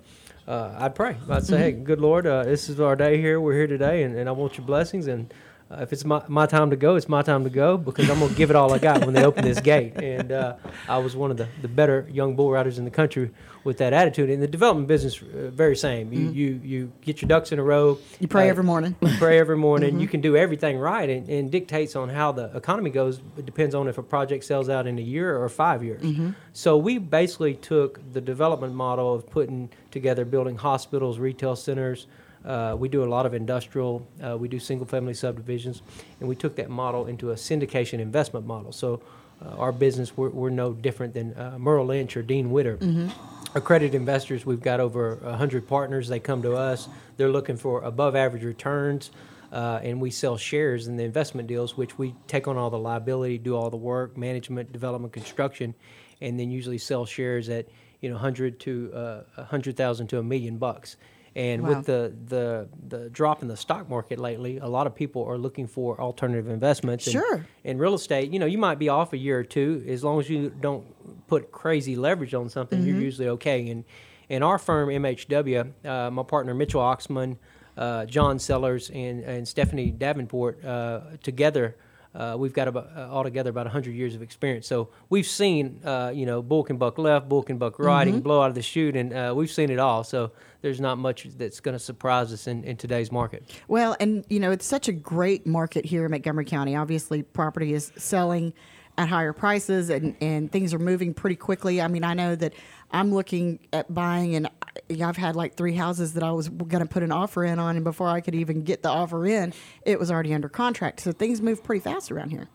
[0.46, 1.16] uh, I'd pray.
[1.30, 3.40] I'd say, "Hey, good Lord, uh, this is our day here.
[3.40, 5.08] We're here today, and, and I want your blessings.
[5.08, 5.34] And
[5.78, 8.20] uh, if it's my, my time to go, it's my time to go because I'm
[8.20, 10.56] gonna give it all I got when they open this gate." And uh,
[10.88, 13.32] I was one of the, the better young bull riders in the country
[13.64, 14.30] with that attitude.
[14.30, 16.12] In the development business, uh, very same.
[16.14, 16.36] You, Mhm.
[16.36, 17.98] you you get your ducks in a row.
[18.20, 18.96] You pray uh, every morning.
[19.02, 19.96] you pray every morning.
[19.96, 20.02] Mhm.
[20.02, 23.20] You can do everything right, and, and dictates on how the economy goes.
[23.38, 26.02] It depends on if a project sells out in a year or five years.
[26.04, 26.36] Mhm.
[26.54, 32.06] So we basically took the development model of putting together building hospitals, retail centers.
[32.46, 34.06] Uh, we do a lot of industrial.
[34.22, 35.82] Uh, we do single-family subdivisions,
[36.20, 38.72] and we took that model into a syndication investment model.
[38.72, 39.02] So
[39.44, 43.12] uh, our business, we're, we're no different than uh, Merrill Lynch or Dean Witter Mhm.
[43.56, 48.16] accredited investors we've got over 100 partners they come to us they're looking for above
[48.16, 49.12] average returns
[49.52, 52.78] uh, and we sell shares in the investment deals, which we take on all the
[52.80, 55.76] liability, do all the work, management, development, construction,
[56.22, 57.68] and then usually sell shares at
[58.02, 60.98] you know hundred to uh, a hundred thousand to a million bucks.
[61.36, 61.70] And Wow.
[61.70, 65.38] with the, the the drop in the stock market lately, a lot of people are
[65.38, 67.08] looking for alternative investments.
[67.08, 67.46] And, Sure.
[67.64, 70.20] In real estate, you know, you might be off a year or two as long
[70.20, 70.86] as you don't
[71.28, 72.84] put crazy leverage on something.
[72.84, 73.02] You're Mhm.
[73.02, 73.68] usually okay.
[73.70, 73.84] And
[74.30, 77.38] in our firm, MHW, uh, my partner Mitchell Oxman,
[77.78, 81.76] uh, John Sellers, and and Stephanie Davenport uh, together.
[82.16, 84.68] Uh, we've got about uh, altogether about 100 years of experience.
[84.68, 88.14] So we've seen, uh, you know, bull can buck left, bull can buck right, Mhm.
[88.16, 90.04] and blow out of the chute, and uh, we've seen it all.
[90.04, 93.44] So there's not much that's going to surprise us in, in today's market.
[93.68, 96.76] Well, and you know, it's such a great market here in Montgomery County.
[96.76, 98.54] Obviously, property is selling
[98.96, 101.82] at higher prices and, and things are moving pretty quickly.
[101.82, 102.54] I mean, I know that
[102.94, 106.80] I'm looking at buying and I- I've had like three houses that I was going
[106.82, 109.54] to put an offer in on and before I could even get the offer in,
[109.86, 111.00] it was already under contract.
[111.02, 112.48] So things move pretty fast around here.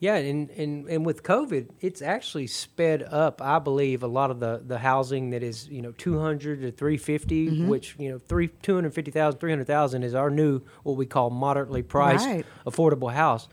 [0.00, 4.38] Yeah, and, and, and with COVID, it's actually sped up, I believe, a lot of
[4.38, 7.66] the, the housing that is, you know, 200 to 350, Mhm.
[7.66, 12.46] which, you know, three, 250,000, 300,000 is our new, what we call moderately priced, Right.
[12.64, 13.48] affordable house.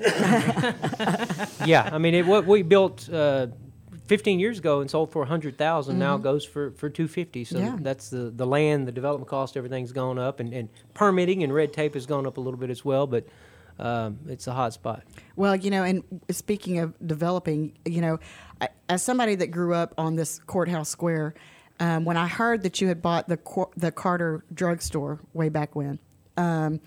[1.64, 3.46] yeah, I mean, it, what we built uh,
[4.10, 6.22] 15 years ago and sold for 100,000 now Mhm.
[6.22, 7.44] goes for, for 250.
[7.44, 7.76] So Yeah.
[7.80, 11.72] that's the, the land, the development cost, everything's gone up, and, and permitting and red
[11.72, 13.24] tape has gone up a little bit as well, but
[13.78, 15.04] um, it's a hot spot.
[15.36, 18.18] Well, you know, and speaking of developing, you know,
[18.60, 21.32] I, as somebody that grew up on this courthouse square,
[21.78, 23.38] um, when I heard that you had bought the
[23.76, 26.00] the Carter drugstore way back when,
[26.36, 26.80] um,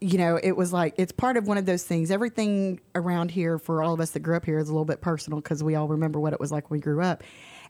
[0.00, 2.10] you know, it was like it's part of one of those things.
[2.10, 5.00] Everything around here for all of us that grew up here is a little bit
[5.00, 7.22] personal because we all remember what it was like when we grew up.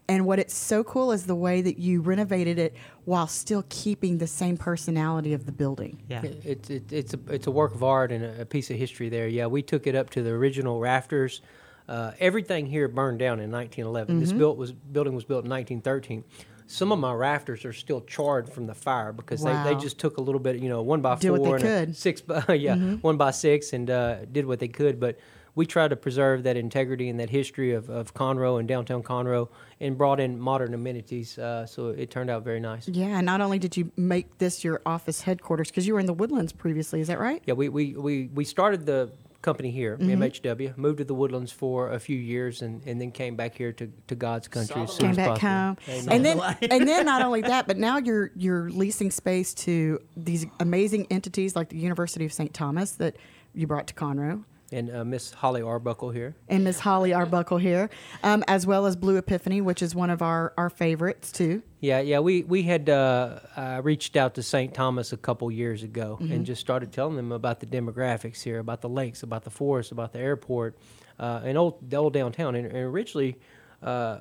[0.09, 4.19] And what it's so cool is the way that you renovated it while still keeping
[4.19, 6.03] the same personality of the building.
[6.09, 6.23] Yeah.
[6.25, 8.77] It, it, it, it's a it's a work of art and a, a piece of
[8.77, 9.29] history there.
[9.29, 11.43] Yeah, we took it up to the original rafters.
[11.89, 14.21] Uh, everything here burned down in 1911.
[14.21, 14.39] This Mhm.
[14.39, 16.23] built was building was built in 1913.
[16.71, 19.65] Some of my rafters are still charred from the fire because they, Wow.
[19.65, 22.21] they just took a little bit, you know, one by Did four they and six
[22.21, 23.03] by yeah, Mhm.
[23.03, 25.01] one by six, and uh, did what they could.
[25.01, 25.19] But
[25.57, 29.49] we tried to preserve that integrity and that history of, of Conroe and downtown Conroe,
[29.81, 31.37] and brought in modern amenities.
[31.39, 32.87] Uh, so it turned out very nice.
[32.87, 36.07] Yeah, and not only did you make this your office headquarters because you were in
[36.07, 37.43] the Woodlands previously, is that right?
[37.47, 39.11] Yeah, we, we, we, we started the
[39.43, 40.19] company here, Mhm.
[40.19, 43.73] MHW, moved to the Woodlands for a few years, and, and then came back here
[43.73, 45.49] to, to God's country as soon Came as back possible.
[45.51, 46.09] home, Amen.
[46.13, 50.45] and then and then not only that, but now you're you're leasing space to these
[50.61, 52.53] amazing entities like the University of St.
[52.53, 53.17] Thomas that
[53.55, 54.45] you brought to Conroe.
[54.73, 56.35] And uh, Miss Holly Arbuckle here.
[56.49, 57.91] and Miss Holly Arbuckle here,
[58.23, 61.63] um, as well as Blue Epiphany, which is one of our, our favorites too.
[61.81, 64.73] Yeah, yeah, we we had uh, uh, reached out to St.
[64.75, 66.33] Thomas a couple years ago Mhm.
[66.33, 69.91] and just started telling them about the demographics here, about the lakes, about the forest,
[69.93, 70.77] about the airport,
[71.19, 72.55] uh, and old the old downtown.
[72.55, 73.37] And, and originally
[73.83, 74.19] uh,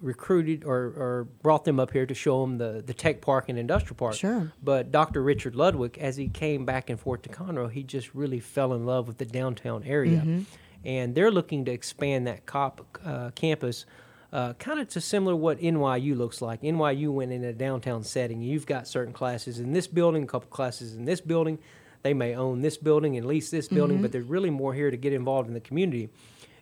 [0.00, 3.58] recruited or, or brought them up here to show them the, the tech park and
[3.58, 4.14] industrial park.
[4.14, 4.52] Sure.
[4.62, 5.22] But Dr.
[5.22, 8.86] Richard Ludwick, as he came back and forth to Conroe, he just really fell in
[8.86, 10.18] love with the downtown area.
[10.18, 10.42] Mm-hmm.
[10.84, 13.84] And they're looking to expand that cop, uh, campus
[14.32, 16.62] uh, kind of to similar what NYU looks like.
[16.62, 18.40] NYU went in a downtown setting.
[18.40, 21.58] You've got certain classes in this building, a couple classes in this building.
[22.02, 24.02] They may own this building and lease this building, Mhm.
[24.02, 26.08] but there's really more here to get involved in the community.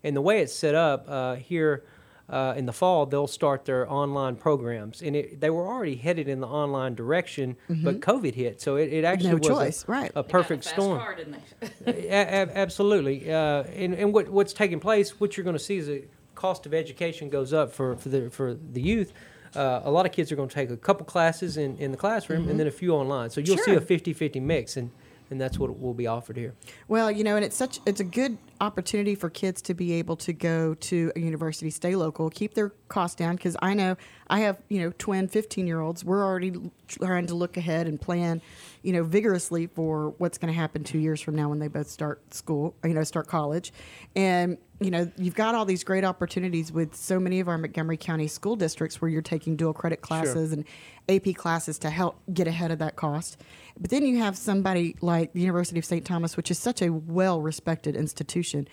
[0.03, 1.85] And the way it's set up uh, here
[2.29, 5.01] uh, in the fall, they'll start their online programs.
[5.03, 8.01] And it, they were already headed in the online direction, but Mhm.
[8.01, 8.61] COVID hit.
[8.61, 10.11] So it, it actually No was a- choice, right.
[10.11, 10.99] a, They got a perfect fast storm.
[10.99, 11.37] car, didn't
[11.87, 13.33] A- a- absolutely.
[13.33, 16.67] Uh, and and what, what's taking place, what you're going to see is the cost
[16.67, 19.13] of education goes up for, for, the, for the youth.
[19.57, 21.97] Uh, a lot of kids are going to take a couple classes in, in the
[21.97, 22.51] classroom Mhm.
[22.51, 23.31] and then a few online.
[23.31, 24.91] So you'll see a 50 50 mix, and,
[25.31, 26.55] and that's what will be offered here.
[26.89, 30.17] Well, you know, and it's such it's a good opportunity for kids to be able
[30.17, 33.37] to go to a university, stay local, keep their costs down.
[33.37, 33.97] Because I know
[34.29, 36.05] I have you know twin fifteen year olds.
[36.05, 36.55] We're already
[36.87, 38.41] trying to look ahead and plan,
[38.83, 41.89] you know, vigorously for what's going to happen two years from now when they both
[41.89, 43.73] start school, you know, start college,
[44.17, 47.97] and you know, you've got all these great opportunities with so many of our Montgomery
[47.97, 50.65] County school districts where you're taking dual credit classes and
[51.09, 53.41] AP classes to help get ahead of that cost.
[53.79, 56.05] But then you have somebody like the University of St.
[56.05, 58.69] Thomas, which is such a well respected institution,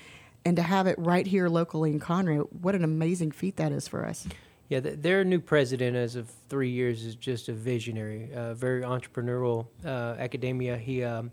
[0.46, 3.88] and to have it right here locally in Conroe, what an amazing feat that is
[3.88, 4.28] for us.
[4.70, 8.82] Yeah, th- their new president, as of three years, is just a visionary, uh, very
[8.82, 10.78] entrepreneurial uh, academia.
[10.78, 11.32] He, um,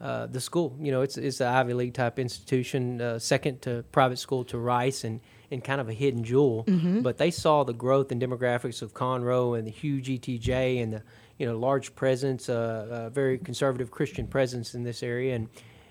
[0.00, 3.84] uh, the school, you know, it's it's an Ivy League type institution, uh, second to
[3.92, 6.64] private school to Rice, and and kind of a hidden jewel.
[6.66, 7.02] Mhm.
[7.02, 11.02] But they saw the growth and demographics of Conroe and the huge ETJ and the
[11.38, 12.54] you know large presence, uh,
[12.90, 15.48] uh, very conservative Christian presence in this area, and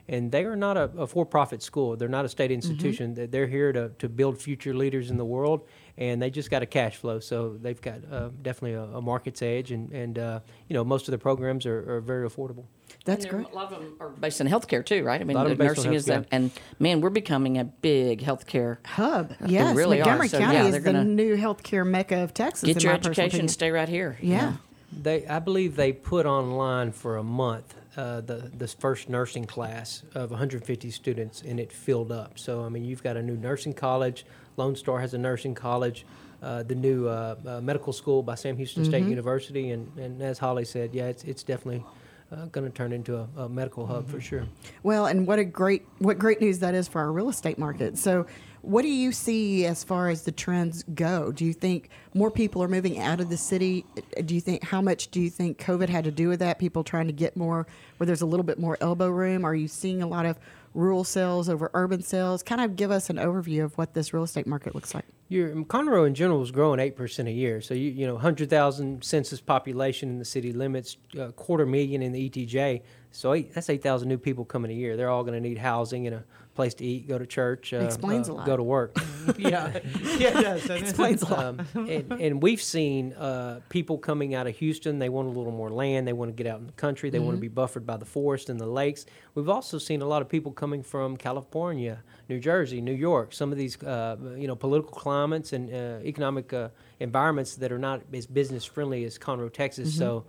[0.10, 1.96] and they are not a, a for-profit school.
[1.96, 3.13] They're not a state institution.
[3.13, 5.62] They- They're here to, to build future leaders in the world,
[5.98, 7.19] and they just got a cash flow.
[7.19, 11.08] So they've got uh, definitely a, a market's edge, and and uh, you know most
[11.08, 12.65] of the programs are, are very affordable.
[13.06, 13.48] That's great.
[13.52, 15.19] A lot of them are based in healthcare too, right?
[15.19, 17.58] I mean, lot of the them based on nursing is that, and man, we're becoming
[17.58, 19.35] a big healthcare hub.
[19.41, 20.06] They Yes, really are.
[20.06, 22.67] Montgomery So, County yeah, is the new healthcare mecca of Texas.
[22.67, 24.17] Get in your my education, stay right here.
[24.21, 24.54] you Yeah.
[25.02, 30.04] They, I believe they put online for a month uh, the this first nursing class
[30.15, 32.39] of 150 students, and it filled up.
[32.39, 34.25] So I mean, you've got a new nursing college.
[34.58, 36.06] Lone Star has a nursing college.
[36.41, 39.10] Uh, the new uh, uh, medical school by Sam Houston State Mhm.
[39.12, 41.85] University, and, and as Holly said, yeah, it's it's definitely
[42.33, 44.45] uh, going to turn into a, a medical hub for sure.
[44.81, 47.97] Well, and what a great what great news that is for our real estate market.
[47.97, 48.25] So,
[48.62, 51.31] what do you see as far as the trends go?
[51.31, 53.85] Do you think more people are moving out of the city?
[54.25, 56.60] Do you think how much do you think COVID had to do with that?
[56.60, 57.65] People trying to get more
[57.97, 59.45] where there's a little bit more elbow room.
[59.45, 60.37] Are you seeing a lot of
[60.74, 62.44] rural sales over urban sales?
[62.44, 65.06] Kind of give us an overview of what this real estate market looks like.
[65.30, 67.62] Your Conroe in general is growing eight percent a year.
[67.62, 72.02] So you you know hundred thousand census population in the city limits, uh, quarter million
[72.02, 72.82] in the ETJ.
[73.12, 74.98] So eight, that's eight thousand new people coming a year.
[74.98, 77.77] They're all going to need housing and a place to eat, go to church, uh,
[77.77, 78.45] Explains uh, a lot.
[78.45, 78.95] go to work.
[79.37, 79.79] Yeah.
[80.19, 80.81] Yeah, it does, it?
[80.81, 81.45] Explains a lot.
[81.45, 84.99] Um, and, and we've seen uh, people coming out of Houston.
[84.99, 86.08] They want a little more land.
[86.08, 87.10] They want to get out in the country.
[87.10, 87.37] They want Mhm.
[87.37, 89.06] to be buffered by the forest and the lakes.
[89.33, 93.33] We've also seen a lot of people coming from California, New Jersey, New York.
[93.33, 97.79] Some of these, uh, you know, political climates and uh, economic uh, environments that are
[97.79, 99.95] not as business friendly as Conroe, Texas.
[99.95, 99.97] Mhm.
[99.97, 100.25] So.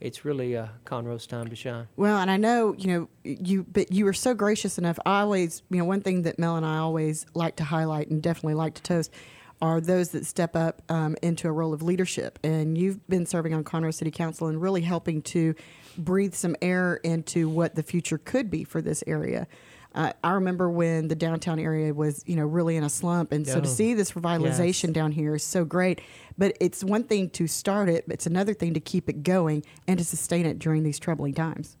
[0.00, 1.88] It's really uh, Conroe's time to shine.
[1.96, 4.98] Well, and I know you know you, but you were so gracious enough.
[5.04, 8.22] I always, you know, one thing that Mel and I always like to highlight and
[8.22, 9.12] definitely like to toast
[9.60, 12.38] are those that step up um, into a role of leadership.
[12.44, 15.54] And you've been serving on Conroe City Council and really helping to
[15.96, 19.48] breathe some air into what the future could be for this area.
[19.94, 23.46] Uh, I remember when the downtown area was, you know, really in a slump, and
[23.46, 24.92] so to see this revitalization yes.
[24.92, 26.00] down here is so great.
[26.36, 29.64] But it's one thing to start it, but it's another thing to keep it going
[29.86, 31.76] and to sustain it during these troubling times.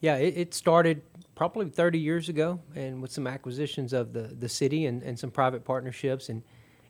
[0.00, 1.02] Yeah, it, it started
[1.34, 5.30] probably 30 years ago, and with some acquisitions of the, the city and, and some
[5.30, 6.42] private partnerships, and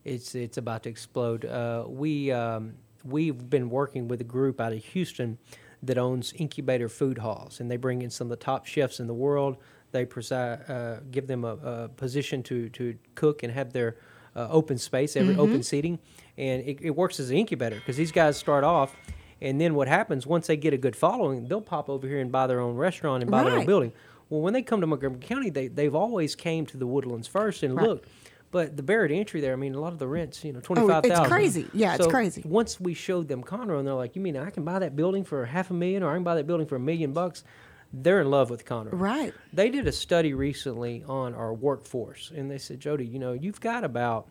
[0.04, 1.44] it's it's about to explode.
[1.44, 5.38] Uh, we um, we've been working with a group out of Houston
[5.82, 9.06] that owns incubator food halls, and they bring in some of the top chefs in
[9.06, 9.56] the world.
[9.92, 13.96] They preside, uh, give them a, a position to to cook and have their
[14.34, 15.38] uh, open space, every Mhm.
[15.38, 15.98] open seating,
[16.38, 18.96] and it, it works as an incubator because these guys start off.
[19.42, 22.32] And then what happens once they get a good following, they'll pop over here and
[22.32, 23.92] buy their own restaurant and buy their own building.
[24.30, 27.62] Well, when they come to Montgomery County, they they've always came to the Woodlands first
[27.62, 27.86] and Right.
[27.88, 28.08] looked.
[28.50, 30.58] But the barrier to entry there, I mean, a lot of the rents, you know,
[30.60, 31.24] Oh, twenty five thousand.
[31.24, 31.70] it's crazy.
[31.74, 32.42] Yeah, it's crazy.
[32.46, 35.24] Once we showed them Conroe, and they're like, "You mean I can buy that building
[35.24, 37.44] for half a million, or I can buy that building for a million bucks?"
[37.92, 38.88] They're in love with Conroe.
[38.92, 39.34] Right.
[39.52, 43.60] They did a study recently on our workforce, and they said, Jody, you know, you've
[43.60, 44.28] got about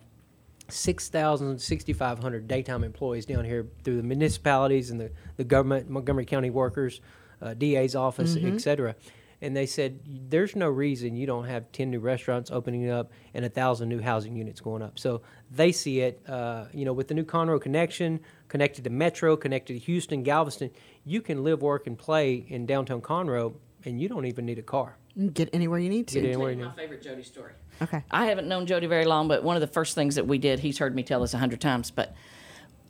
[0.70, 6.50] 6,000, 6,500 daytime employees down here through the municipalities and the, the government, Montgomery County
[6.50, 7.02] workers,
[7.42, 8.56] uh, DA's office, Mhm.
[8.56, 8.96] et cetera.
[9.42, 13.44] And they said, there's no reason you don't have 10 new restaurants opening up and
[13.44, 15.00] a 1,000 new housing units going up.
[15.00, 18.20] So they see it, uh, you know, with the new Conroe connection,
[18.50, 20.70] connected to Metro, connected to Houston, Galveston,
[21.06, 24.64] you can live, work, and play in downtown Conroe, and you don't even need a
[24.64, 24.98] car.
[25.16, 26.22] You can Get anywhere you need to.
[26.22, 26.70] Get anywhere you you need.
[26.70, 27.54] my favorite Jody story.
[27.82, 28.04] Okay.
[28.12, 30.60] I haven't known Jody very long, but one of the first things that we did,
[30.60, 31.90] he's heard me tell this a hundred times.
[31.90, 32.16] But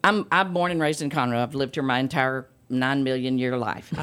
[0.04, 1.38] I'm I'm born and raised in Conroe.
[1.38, 3.94] I've lived here my entire nine million year life,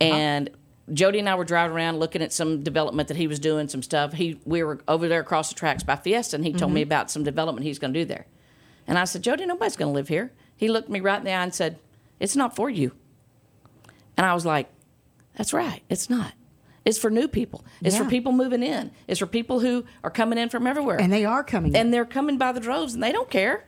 [0.00, 0.50] and.
[0.92, 3.82] Jody and I were driving around looking at some development that he was doing, some
[3.82, 4.12] stuff.
[4.12, 6.88] He we were over there across the tracks by Fiesta, and he told me Mm-hmm.
[6.88, 8.26] about some development he's going to do there.
[8.86, 10.32] And I said, Jody, nobody's going to live here.
[10.56, 11.78] He looked me right in the eye and said,
[12.20, 12.92] "It's not for you."
[14.16, 14.68] And I was like,
[15.36, 16.32] "That's right, it's not.
[16.84, 17.64] It's for new people.
[17.80, 18.90] It's for people moving in.
[19.08, 21.00] It's for people who are coming in from everywhere.
[21.00, 21.74] And they are coming.
[21.74, 23.64] and they're coming by the droves, and they don't care.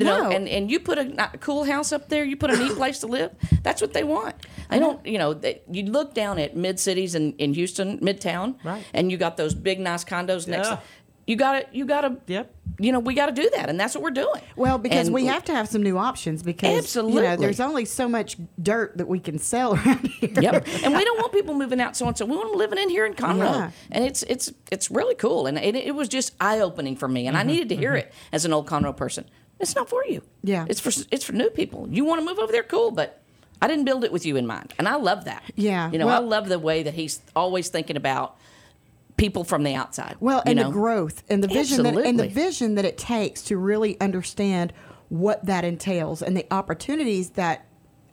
[0.00, 2.72] You know, and, and you put a, cool house up there, you put a neat
[2.76, 3.32] place to live.
[3.62, 4.34] That's what they want.
[4.70, 8.56] They don't, you know, they, you look down at mid cities in, in Houston, midtown,
[8.64, 8.84] Right.
[8.94, 10.68] and you got those big, nice condos next.
[10.68, 10.76] Yeah.
[10.76, 10.82] To,
[11.26, 12.52] you got to, you got to, Yep.
[12.80, 14.40] you know, we got to do that, and that's what we're doing.
[14.56, 17.22] Well, because And we have to have some new options because you Absolutely.
[17.22, 20.30] know there's only so much dirt that we can sell around here.
[20.40, 22.24] Yep, and we don't want people moving out so and so.
[22.24, 23.70] We want them living in here in Conroe, Yeah.
[23.92, 25.46] and it's it's it's really cool.
[25.46, 27.94] And it, it was just eye opening for me, and Mm-hmm, I needed to hear
[27.94, 29.24] it as an old Conroe person.
[29.60, 30.22] It's not for you.
[30.42, 30.66] Yeah.
[30.68, 31.88] it's for it's for new people.
[31.90, 33.20] You want to move over there, cool, but
[33.62, 35.42] I didn't build it with you in mind, and I love that.
[35.54, 38.36] Yeah, you know, I love the way that he's always thinking about
[39.16, 40.16] people from the outside.
[40.18, 40.64] Well, and know?
[40.64, 44.72] the growth and the vision that and the vision that it takes to really understand
[45.10, 47.66] what that entails and the opportunities that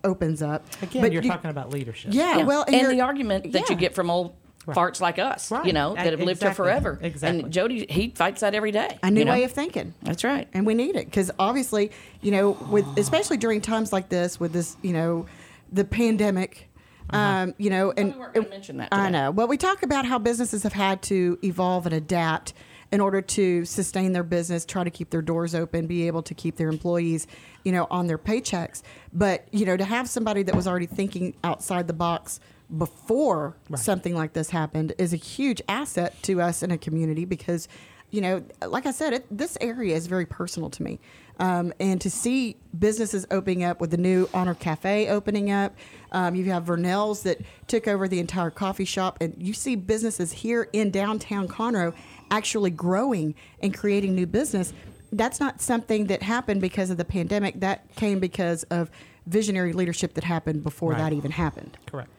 [0.03, 0.65] opens up.
[0.81, 2.13] Again, But you're you- talking about leadership.
[2.13, 4.35] Yeah, well, and and, the argument that you get from old
[4.75, 5.65] farts like us, Right.
[5.65, 6.99] you know, that have lived here forever.
[7.01, 7.43] Exactly.
[7.43, 8.97] And Jody, he fights that every day.
[9.03, 9.31] a new you know?
[9.33, 9.93] way of thinking.
[10.03, 10.47] That's right.
[10.53, 11.91] And we need it because obviously,
[12.21, 15.25] you know, with especially during times like this, with this, you know,
[15.71, 16.69] the pandemic,
[17.11, 19.31] um, you know, and we mention that I know.
[19.31, 22.53] Well, we talk about how businesses have had to evolve and adapt
[22.91, 26.33] in order to sustain their business, try to keep their doors open, be able to
[26.33, 27.27] keep their employees,
[27.63, 28.81] you know, on their paychecks.
[29.13, 32.39] But you know, to have somebody that was already thinking outside the box
[32.75, 37.67] before something like this happened is a huge asset to us in a community because
[38.09, 40.97] you know, like I said, it, this area is very personal to me.
[41.39, 45.75] Um, and to see businesses opening up with the new Honor Cafe opening up,
[46.13, 50.31] um, you have Vernell's that took over the entire coffee shop, and you see businesses
[50.31, 51.93] here in downtown Conroe
[52.31, 54.73] actually growing and creating new business.
[55.11, 57.59] That's not something that happened because of the pandemic.
[57.59, 58.89] That came because of
[59.25, 60.99] visionary leadership that happened before Right.
[60.99, 61.77] that even happened.
[61.85, 62.09] Correct.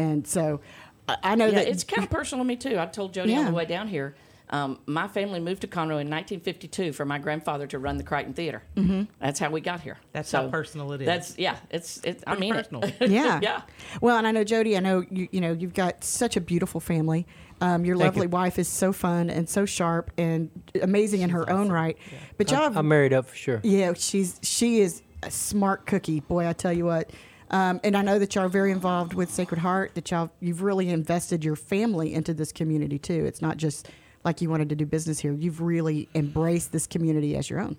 [0.00, 0.60] And so
[1.08, 2.78] I, I know yeah, that it's kind of personal to me too.
[2.78, 4.14] I told Jody on the way down here.
[4.52, 8.34] Um, my family moved to Conroe in 1952 for my grandfather to run the Crighton
[8.34, 8.64] Theater.
[8.76, 9.06] Mhm.
[9.20, 9.98] That's how we got here.
[10.12, 11.06] That's how personal it is.
[11.06, 11.56] That's yeah.
[11.70, 12.24] It's it's.
[12.26, 12.82] I mean personal.
[12.82, 12.96] it.
[13.10, 13.38] yeah.
[13.40, 13.62] yeah.
[14.00, 14.76] Well, and I know Jody.
[14.76, 15.28] I know you.
[15.30, 17.28] You know, you've got such a beautiful family.
[17.60, 18.30] Um, your Thank lovely you.
[18.30, 20.50] wife is so fun and so sharp and
[20.82, 21.96] amazing in her own right.
[22.36, 23.60] But y'all, I'm, I'm married up for sure.
[23.62, 26.20] yeah, she's she is a smart cookie.
[26.20, 27.10] Boy, I tell you what.
[27.50, 29.94] Um, and I know that y'all are very involved with Sacred Heart.
[29.94, 33.24] That y'all you've really invested your family into this community too.
[33.24, 33.88] It's not just
[34.24, 35.32] like you wanted to do business here.
[35.32, 37.76] You've really embraced this community as your own.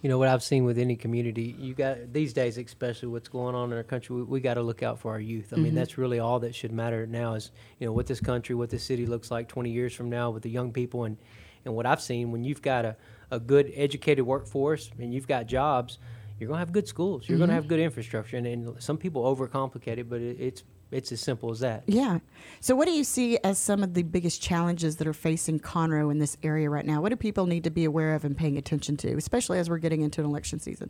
[0.00, 3.56] You know what I've seen with any community, you got these days, especially what's going
[3.56, 4.14] on in our country.
[4.14, 5.52] We, we got to look out for our youth.
[5.52, 5.74] I mean, Mhm.
[5.74, 7.34] that's really all that should matter now.
[7.34, 7.50] Is
[7.80, 10.44] you know what this country, what this city looks like 20 years from now with
[10.44, 11.16] the young people, and
[11.64, 12.96] and what I've seen when you've got a,
[13.32, 15.98] a good educated workforce and you've got jobs,
[16.38, 17.28] you're gonna have good schools.
[17.28, 17.42] You're Mhm.
[17.42, 21.20] gonna have good infrastructure, and, and some people overcomplicate it, but it, it's it's as
[21.20, 21.82] simple as that.
[21.86, 22.20] Yeah.
[22.60, 26.10] So, what do you see as some of the biggest challenges that are facing Conroe
[26.10, 27.02] in this area right now?
[27.02, 29.78] What do people need to be aware of and paying attention to, especially as we're
[29.78, 30.88] getting into an election season?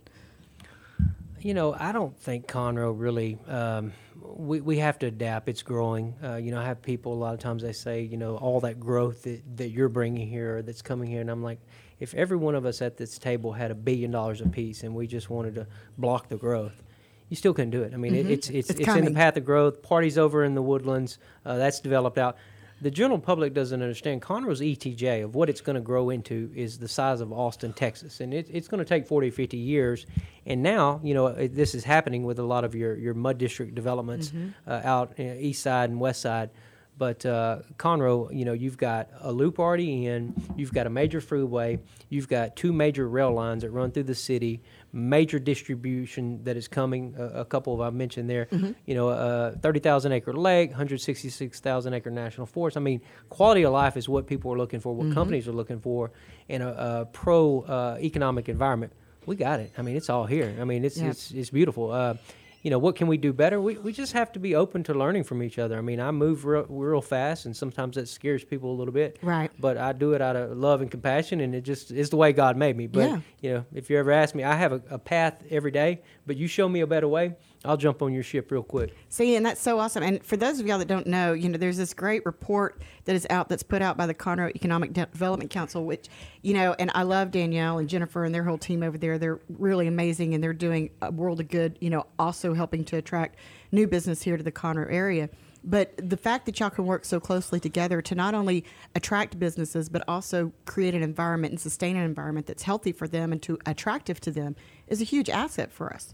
[1.41, 3.37] You know, I don't think Conroe really.
[3.47, 5.47] Um, we we have to adapt.
[5.49, 6.13] It's growing.
[6.23, 8.59] Uh, you know, I have people a lot of times they say, you know, all
[8.61, 11.59] that growth that, that you're bringing here or that's coming here, and I'm like,
[11.99, 15.07] if every one of us at this table had a billion dollars apiece and we
[15.07, 16.83] just wanted to block the growth,
[17.29, 17.93] you still couldn't do it.
[17.93, 18.29] I mean, it, Mhm.
[18.31, 19.83] it's it's It's it's, in the path of growth.
[19.83, 21.17] Parties over in the woodlands.
[21.45, 22.37] Uh, that's developed out.
[22.81, 26.77] The general public doesn't understand Conroe's ETJ of what it's going to grow into is
[26.79, 30.05] the size of Austin, Texas, and it, it's going to take 40, 50 years.
[30.45, 33.37] And now, you know, it, this is happening with a lot of your, your mud
[33.37, 34.53] district developments Mhm.
[34.65, 36.51] uh, out uh, east side and west side.
[36.99, 41.21] But uh, Conroe, you know, you've got a loop already in, you've got a major
[41.21, 41.79] freeway,
[42.09, 46.67] you've got two major rail lines that run through the city, major distribution that is
[46.67, 47.15] coming.
[47.17, 48.75] A, a couple of I mentioned there, Mhm.
[48.85, 52.75] you know, a 30,000 acre lake, 166,000 acre national forest.
[52.75, 55.13] I mean, quality of life is what people are looking for, what Mhm.
[55.13, 56.11] companies are looking for,
[56.49, 58.91] and a, a pro uh, economic environment.
[59.25, 59.71] We got it.
[59.77, 60.53] I mean, it's all here.
[60.59, 61.11] I mean, it's Yeah.
[61.11, 61.91] it's it's beautiful.
[61.91, 62.15] Uh,
[62.61, 63.61] you know, what can we do better?
[63.61, 65.77] We, we just have to be open to learning from each other.
[65.77, 69.17] I mean, I move real, real fast, and sometimes that scares people a little bit.
[69.21, 69.49] Right.
[69.59, 72.33] But I do it out of love and compassion, and it just is the way
[72.33, 72.87] God made me.
[72.87, 73.19] But Yeah.
[73.41, 76.35] you know, if you ever ask me, I have a, a path every day, but
[76.37, 77.35] you show me a better way,
[77.65, 78.95] I'll jump on your ship real quick.
[79.09, 80.01] See, and that's so awesome.
[80.01, 83.15] And for those of y'all that don't know, you know, there's this great report that
[83.15, 86.07] is out that's put out by the Conroe Economic De- Development Council, which,
[86.41, 89.17] you know, and I love Danielle and Jennifer and their whole team over there.
[89.17, 92.97] They're really amazing and they're doing a world of good, you know, also helping to
[92.97, 93.37] attract
[93.73, 95.29] new business here to the Conroe area.
[95.61, 98.63] But the fact that y'all can work so closely together to not only
[98.95, 103.33] attract businesses, but also create an environment and sustain an environment that's healthy for them
[103.33, 104.55] and to attractive to them
[104.87, 106.13] is a huge asset for us.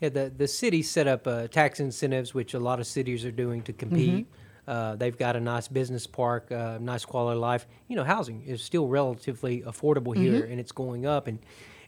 [0.00, 3.30] Yeah, the the city set up uh, tax incentives, which a lot of cities are
[3.30, 4.26] doing to compete.
[4.66, 7.66] Uh, they've got a nice business park, uh, nice quality of life.
[7.88, 10.50] You know, housing is still relatively affordable here, Mhm.
[10.52, 11.26] and it's going up.
[11.26, 11.38] And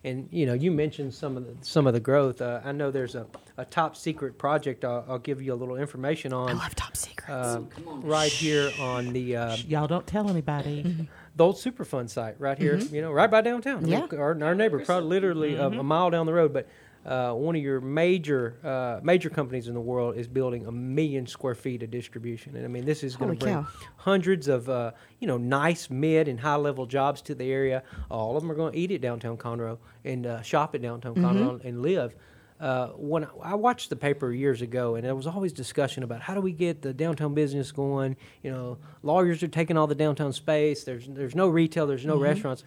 [0.05, 2.41] and you know, you mentioned some of the some of the growth.
[2.41, 3.27] Uh, I know there's a,
[3.57, 4.85] a top secret project.
[4.85, 6.51] I'll, I'll give you a little information on.
[6.51, 7.31] I love top secrets.
[7.57, 7.69] Um,
[8.03, 11.09] right here on the uh, Y'all don't tell anybody.
[11.37, 12.93] the old Superfund site right here, Mhm.
[12.93, 13.87] you know, right by downtown.
[13.87, 14.07] Yeah.
[14.13, 15.85] our, our neighbor, probably literally a, a Mhm.
[15.85, 16.53] mile down the road.
[16.53, 16.69] But
[17.07, 21.27] uh, one of your major uh, major companies in the world is building a million
[21.27, 23.67] square feet of distribution, and I mean, this is going to bring cow.
[23.97, 24.91] hundreds of uh,
[25.21, 27.83] you know nice mid and high level jobs to the area.
[28.11, 31.15] All of them are going to eat at downtown Conroe and uh, shop at downtown
[31.15, 31.23] Mhm.
[31.23, 32.15] Conroe and live.
[32.59, 36.33] uh, when I watched the paper years ago, and there was always discussion about how
[36.35, 38.17] do we get the downtown business going.
[38.43, 40.83] You know, lawyers are taking all the downtown space.
[40.83, 41.87] There's there's no retail.
[41.87, 42.23] There's no Mhm.
[42.23, 42.65] restaurants.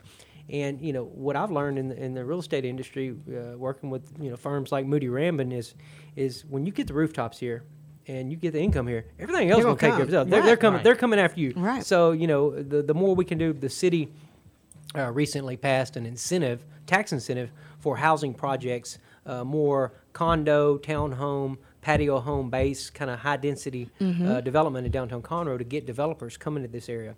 [0.50, 3.89] And you know what I've learned in the, in the real estate industry, uh, working
[3.89, 5.76] with you know firms like Moody Rambin, is
[6.16, 7.64] is when you get the rooftops here,
[8.08, 10.08] and you get the income here, everything else will take care of come.
[10.08, 10.30] itself.
[10.30, 10.78] They're, they're coming.
[10.78, 10.84] Right.
[10.84, 11.54] They're coming after you.
[11.56, 11.86] Right.
[11.86, 14.10] So you know the the more we can do, the city
[14.95, 18.97] uh, recently passed an incentive, tax incentive for housing projects,
[19.28, 24.43] uh, more condo, townhome, patio home base, kind of high density uh, Mhm.
[24.43, 27.16] development in downtown Conroe to get developers coming to this area.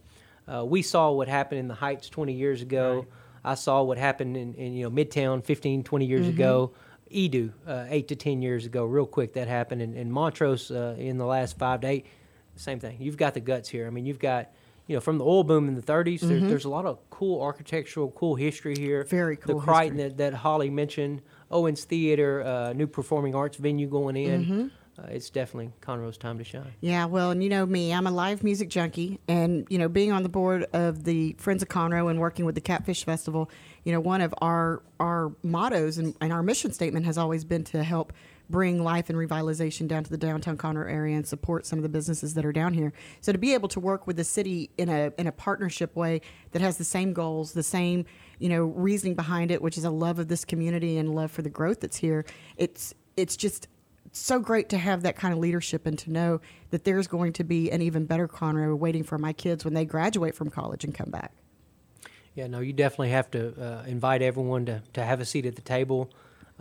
[0.48, 3.06] Uh, we saw what happened in the Heights 20 years ago.
[3.44, 6.30] I saw what happened in, in you know Midtown 15, 20 years Mhm.
[6.30, 6.72] ago.
[7.10, 9.82] EaDo, uh, eight to 10 years ago, real quick that happened.
[9.82, 12.06] And, and Montrose uh, in the last five to eight,
[12.56, 12.98] same thing.
[13.02, 13.86] You've got the guts here.
[13.86, 14.50] I mean, you've got,
[14.88, 16.48] you know, from the oil boom in the 30s, there, Mhm.
[16.48, 19.04] there's a lot of cool architectural, cool history here.
[19.04, 23.88] Very cool The Crighton that, that Holly mentioned, Owens Theater, uh, new performing arts venue
[23.88, 24.46] going in.
[24.46, 24.72] Mhm.
[25.02, 26.74] Uh, it's definitely Conroe's time to shine.
[26.82, 30.12] Yeah, well, and you know me, I'm a live music junkie, and you know, being
[30.12, 33.50] on the board of the Friends of Conroe and working with the Catfish Festival,
[33.84, 37.64] you know, one of our our mottos and, and our mission statement has always been
[37.66, 38.14] to help
[38.50, 41.90] bring life and revitalization down to the downtown Conroe area and support some of the
[41.90, 42.92] businesses that are down here.
[43.22, 46.22] So to be able to work with the city in a in a partnership way
[46.52, 48.06] that has the same goals, the same
[48.40, 51.42] you know reasoning behind it, which is a love of this community and love for
[51.42, 52.26] the growth that's here.
[52.58, 53.68] It's it's just
[54.12, 56.42] so great to have that kind of leadership and to know
[56.72, 59.86] that there's going to be an even better Conroe waiting for my kids when they
[59.86, 61.32] graduate from college and come back.
[62.36, 65.56] Yeah, no, you definitely have to uh, invite everyone to, to have a seat at
[65.56, 66.10] the table.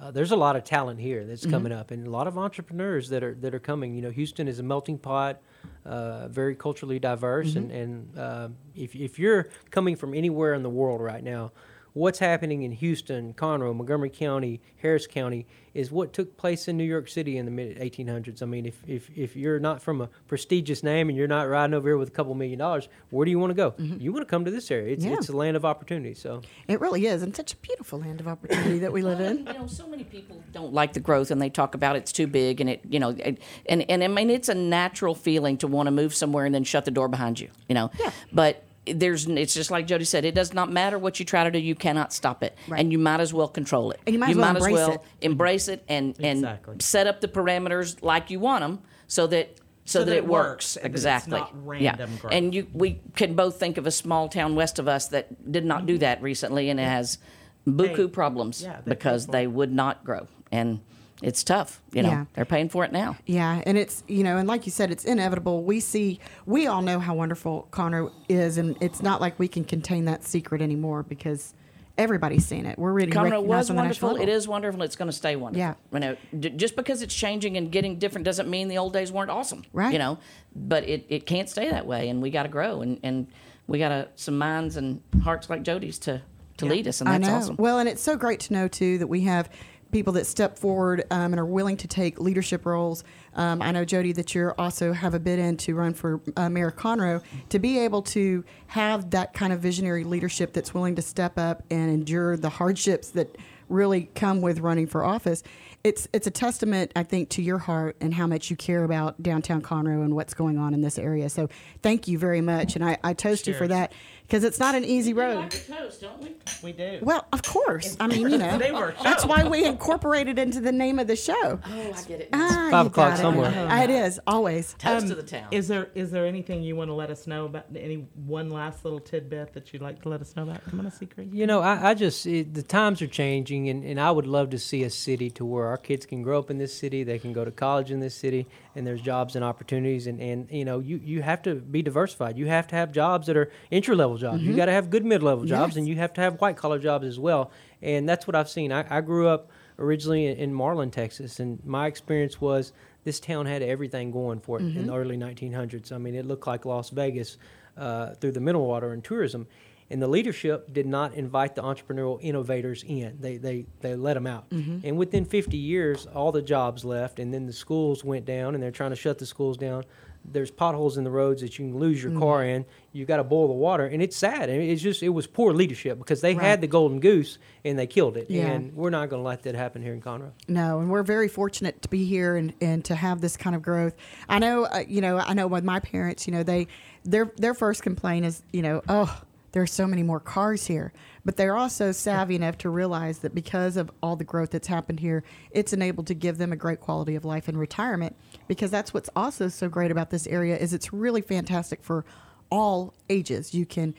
[0.01, 1.51] Uh, there's a lot of talent here that's Mhm.
[1.51, 3.94] coming up, and a lot of entrepreneurs that are that are coming.
[3.94, 5.42] You know, Houston is a melting pot,
[5.84, 10.70] uh, very culturally diverse, and and uh, if if you're coming from anywhere in the
[10.70, 11.53] world right now,
[11.93, 16.84] what's happening in Houston, Conroe, Montgomery County, Harris County is what took place in New
[16.84, 18.43] York City in the mid 1800s.
[18.43, 21.74] I mean, if, if, if you're not from a prestigious name and you're not riding
[21.74, 23.70] over here with a couple million dollars, where do you want to go?
[23.72, 24.01] Mm-hmm.
[24.01, 24.95] You want to come to this area.
[24.95, 25.12] It's, Yeah.
[25.14, 26.14] it's a land of opportunity.
[26.14, 29.47] So It really is, and such a beautiful land of opportunity that we live in.
[29.47, 32.26] You know, so many people don't like the growth, and they talk about it's too
[32.26, 35.68] big, and it, you know, it, and and I mean, it's a natural feeling to
[35.68, 37.91] want to move somewhere and then shut the door behind you, you know.
[37.99, 38.11] Yeah.
[38.32, 41.50] But there's, it's just like Jody said, it does not matter what you try to
[41.50, 42.80] do, you cannot stop it, Right.
[42.80, 44.00] and you might as well control it.
[44.06, 45.00] And you might as well embrace it.
[45.20, 49.56] embrace it and and set up the parameters like you want them, so that.
[49.86, 51.32] So, that, it works, and that it's exactly.
[51.40, 52.32] not random yeah, growth.
[52.32, 55.64] and you we can both think of a small town west of us that did
[55.64, 57.18] not do that recently, and it has
[57.66, 60.80] buku They- problems yeah, they because paid for they would not grow, and
[61.22, 61.80] it's tough.
[61.92, 62.24] You know, Yeah.
[62.34, 63.16] they're paying for it now.
[63.26, 65.62] Yeah, and it's you know, and like you said, it's inevitable.
[65.64, 69.64] We see, we all know how wonderful Conroe is, and it's not like we can
[69.64, 71.54] contain that secret anymore because
[71.98, 72.78] everybody's seen it.
[72.78, 74.28] We're really Conroe recognized was on the national wonderful.
[74.28, 74.82] It is wonderful.
[74.82, 75.60] It's going to stay wonderful.
[75.60, 75.74] Yeah.
[75.92, 79.12] You know, d- just because it's changing and getting different doesn't mean the old days
[79.12, 79.64] weren't awesome.
[79.74, 79.92] Right.
[79.92, 80.18] You know,
[80.56, 83.26] but it, it can't stay that way, and we got to grow, and, and
[83.66, 86.22] we got to some minds and hearts like Jody's to
[86.56, 87.36] to lead us, and that's I know.
[87.38, 87.56] awesome.
[87.58, 89.48] Well, and it's so great to know too that we have
[89.91, 93.05] people that step forward um, and are willing to take leadership roles.
[93.34, 96.49] Um, I know Jody that you also have a bid in to run for uh,
[96.49, 101.03] Mayor Conroe to be able to have that kind of visionary leadership that's willing to
[101.03, 103.36] step up and endure the hardships that
[103.68, 105.43] really come with running for office.
[105.82, 109.22] It's it's a testament, I think, to your heart and how much you care about
[109.22, 111.30] downtown Conroe and what's going on in this area.
[111.30, 111.49] So
[111.80, 113.93] thank you very much, and I, I toast you for that
[114.30, 115.52] because it's not an easy road.
[115.52, 116.36] We toast, don't we?
[116.62, 117.00] We do.
[117.02, 117.96] Well, of course.
[117.98, 121.16] I mean, you know, They were that's why we incorporated into the name of the
[121.16, 121.34] show.
[121.66, 122.28] Oh, I get it.
[122.32, 123.22] Ah, Five you o'clock got it.
[123.22, 123.52] somewhere.
[123.68, 124.74] Ah, It is always.
[124.78, 125.48] Toast Um, to the town.
[125.50, 127.64] Is there is there anything you want to let us know about?
[127.74, 130.62] Any one last little tidbit that you'd like to let us know about?
[130.64, 131.28] Come on, a secret.
[131.32, 134.50] You know, I, I just it, the times are changing, and, and I would love
[134.50, 137.18] to see a city to where our kids can grow up in this city, they
[137.18, 138.46] can go to college in this city,
[138.76, 142.38] and there's jobs and opportunities, and, and you know, you, you have to be diversified.
[142.38, 144.42] You have to have jobs that are entry level jobs.
[144.42, 144.56] You Mhm.
[144.56, 145.76] got to have good mid level jobs, Yes.
[145.78, 147.50] and you have to have white collar jobs as well.
[147.82, 148.72] And that's what I've seen.
[148.72, 152.72] I, I grew up originally in, in Marlin, Texas, and my experience was
[153.04, 154.96] this town had everything going for it in the Mhm.
[154.98, 155.90] early 1900s.
[155.90, 157.38] I mean, it looked like Las Vegas
[157.76, 159.46] uh, through the mineral water and tourism.
[159.91, 163.16] And the leadership did not invite the entrepreneurial innovators in.
[163.20, 164.49] They, they, they let them out.
[164.51, 164.82] Mhm.
[164.84, 168.62] And within 50 years, all the jobs left, and then the schools went down, and
[168.62, 169.82] they're trying to shut the schools down.
[170.24, 172.66] There's potholes in the roads that you can lose your car in.
[172.93, 174.51] You got to boil the water, and it's sad.
[174.51, 176.45] And it's just it was poor leadership because they Right.
[176.45, 178.30] had the golden goose and they killed it.
[178.30, 178.49] Yeah.
[178.49, 180.32] And we're not going to let that happen here in Conroe.
[180.47, 183.62] No, and we're very fortunate to be here and, and to have this kind of
[183.62, 183.95] growth.
[184.28, 186.66] I know, uh, you know, I know with my parents, you know, they
[187.03, 189.22] their their first complaint is, you know, oh,
[189.53, 190.92] there are so many more cars here.
[191.24, 195.01] But they're also savvy enough to realize that because of all the growth that's happened
[195.01, 198.16] here, it's enabled to give them a great quality of life in retirement.
[198.48, 202.05] Because that's what's also so great about this area is it's really fantastic for
[202.51, 203.55] all ages.
[203.55, 203.94] You can,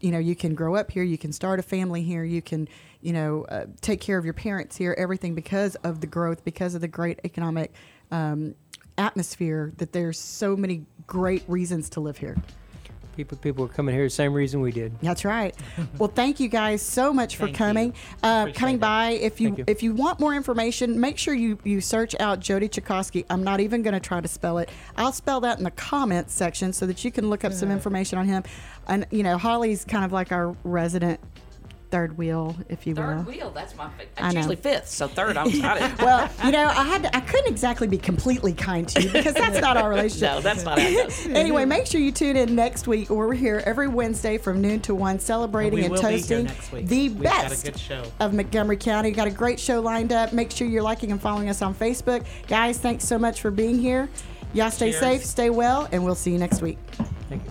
[0.00, 2.68] you know, you can grow up here, you can start a family here, you can,
[3.02, 4.94] you know, uh, take care of your parents here.
[4.98, 7.72] Everything because of the growth, because of the great economic
[8.10, 8.54] um,
[8.96, 9.72] atmosphere.
[9.76, 12.36] That there's so many great reasons to live here.
[13.16, 14.92] People people are coming here the same reason we did.
[15.00, 15.54] That's right.
[15.98, 17.94] well, thank you guys so much for Thank coming.
[18.22, 18.80] Uh, coming it.
[18.80, 19.10] by.
[19.10, 19.64] If you, you.
[19.66, 23.24] if you want more information, make sure you you search out Jody Czajkoski.
[23.30, 24.70] I'm not even going to try to spell it.
[24.96, 28.18] I'll spell that in the comments section so that you can look up some information
[28.18, 28.44] on him.
[28.86, 31.20] And you know, Holly's kind of like our resident
[31.90, 33.02] third wheel, if you will.
[33.02, 33.88] Third wheel, that's my.
[33.88, 34.40] fa- I That's know.
[34.40, 35.36] usually fifth, so third.
[35.36, 35.98] I'm excited.
[36.02, 39.34] well, you know, I had to, I couldn't exactly be completely kind to you because
[39.34, 40.28] that's not our relationship.
[40.36, 41.26] No, that's not how it goes.
[41.28, 43.08] anyway, make sure you tune in next week.
[43.10, 46.18] We're here every Wednesday from noon to one, celebrating And and, we will be here
[46.18, 46.86] toasting next week.
[46.88, 48.02] the We've got a best good show.
[48.20, 49.10] of Montgomery County.
[49.12, 50.32] Got a great show lined up.
[50.32, 52.78] Make sure you're liking and following us on Facebook, guys.
[52.78, 54.08] Thanks so much for being here.
[54.54, 55.00] Y'all stay Cheers.
[55.00, 56.78] safe, stay well, and we'll see you next week.
[57.28, 57.50] Thank you.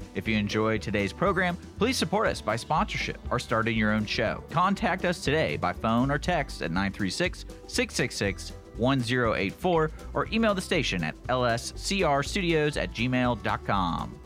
[0.15, 4.43] If you enjoyed today's program, please support us by sponsorship or starting your own show.
[4.49, 11.03] Contact us today by phone or text at 936 666 1084 or email the station
[11.03, 14.20] at lscrstudios at gmail.com.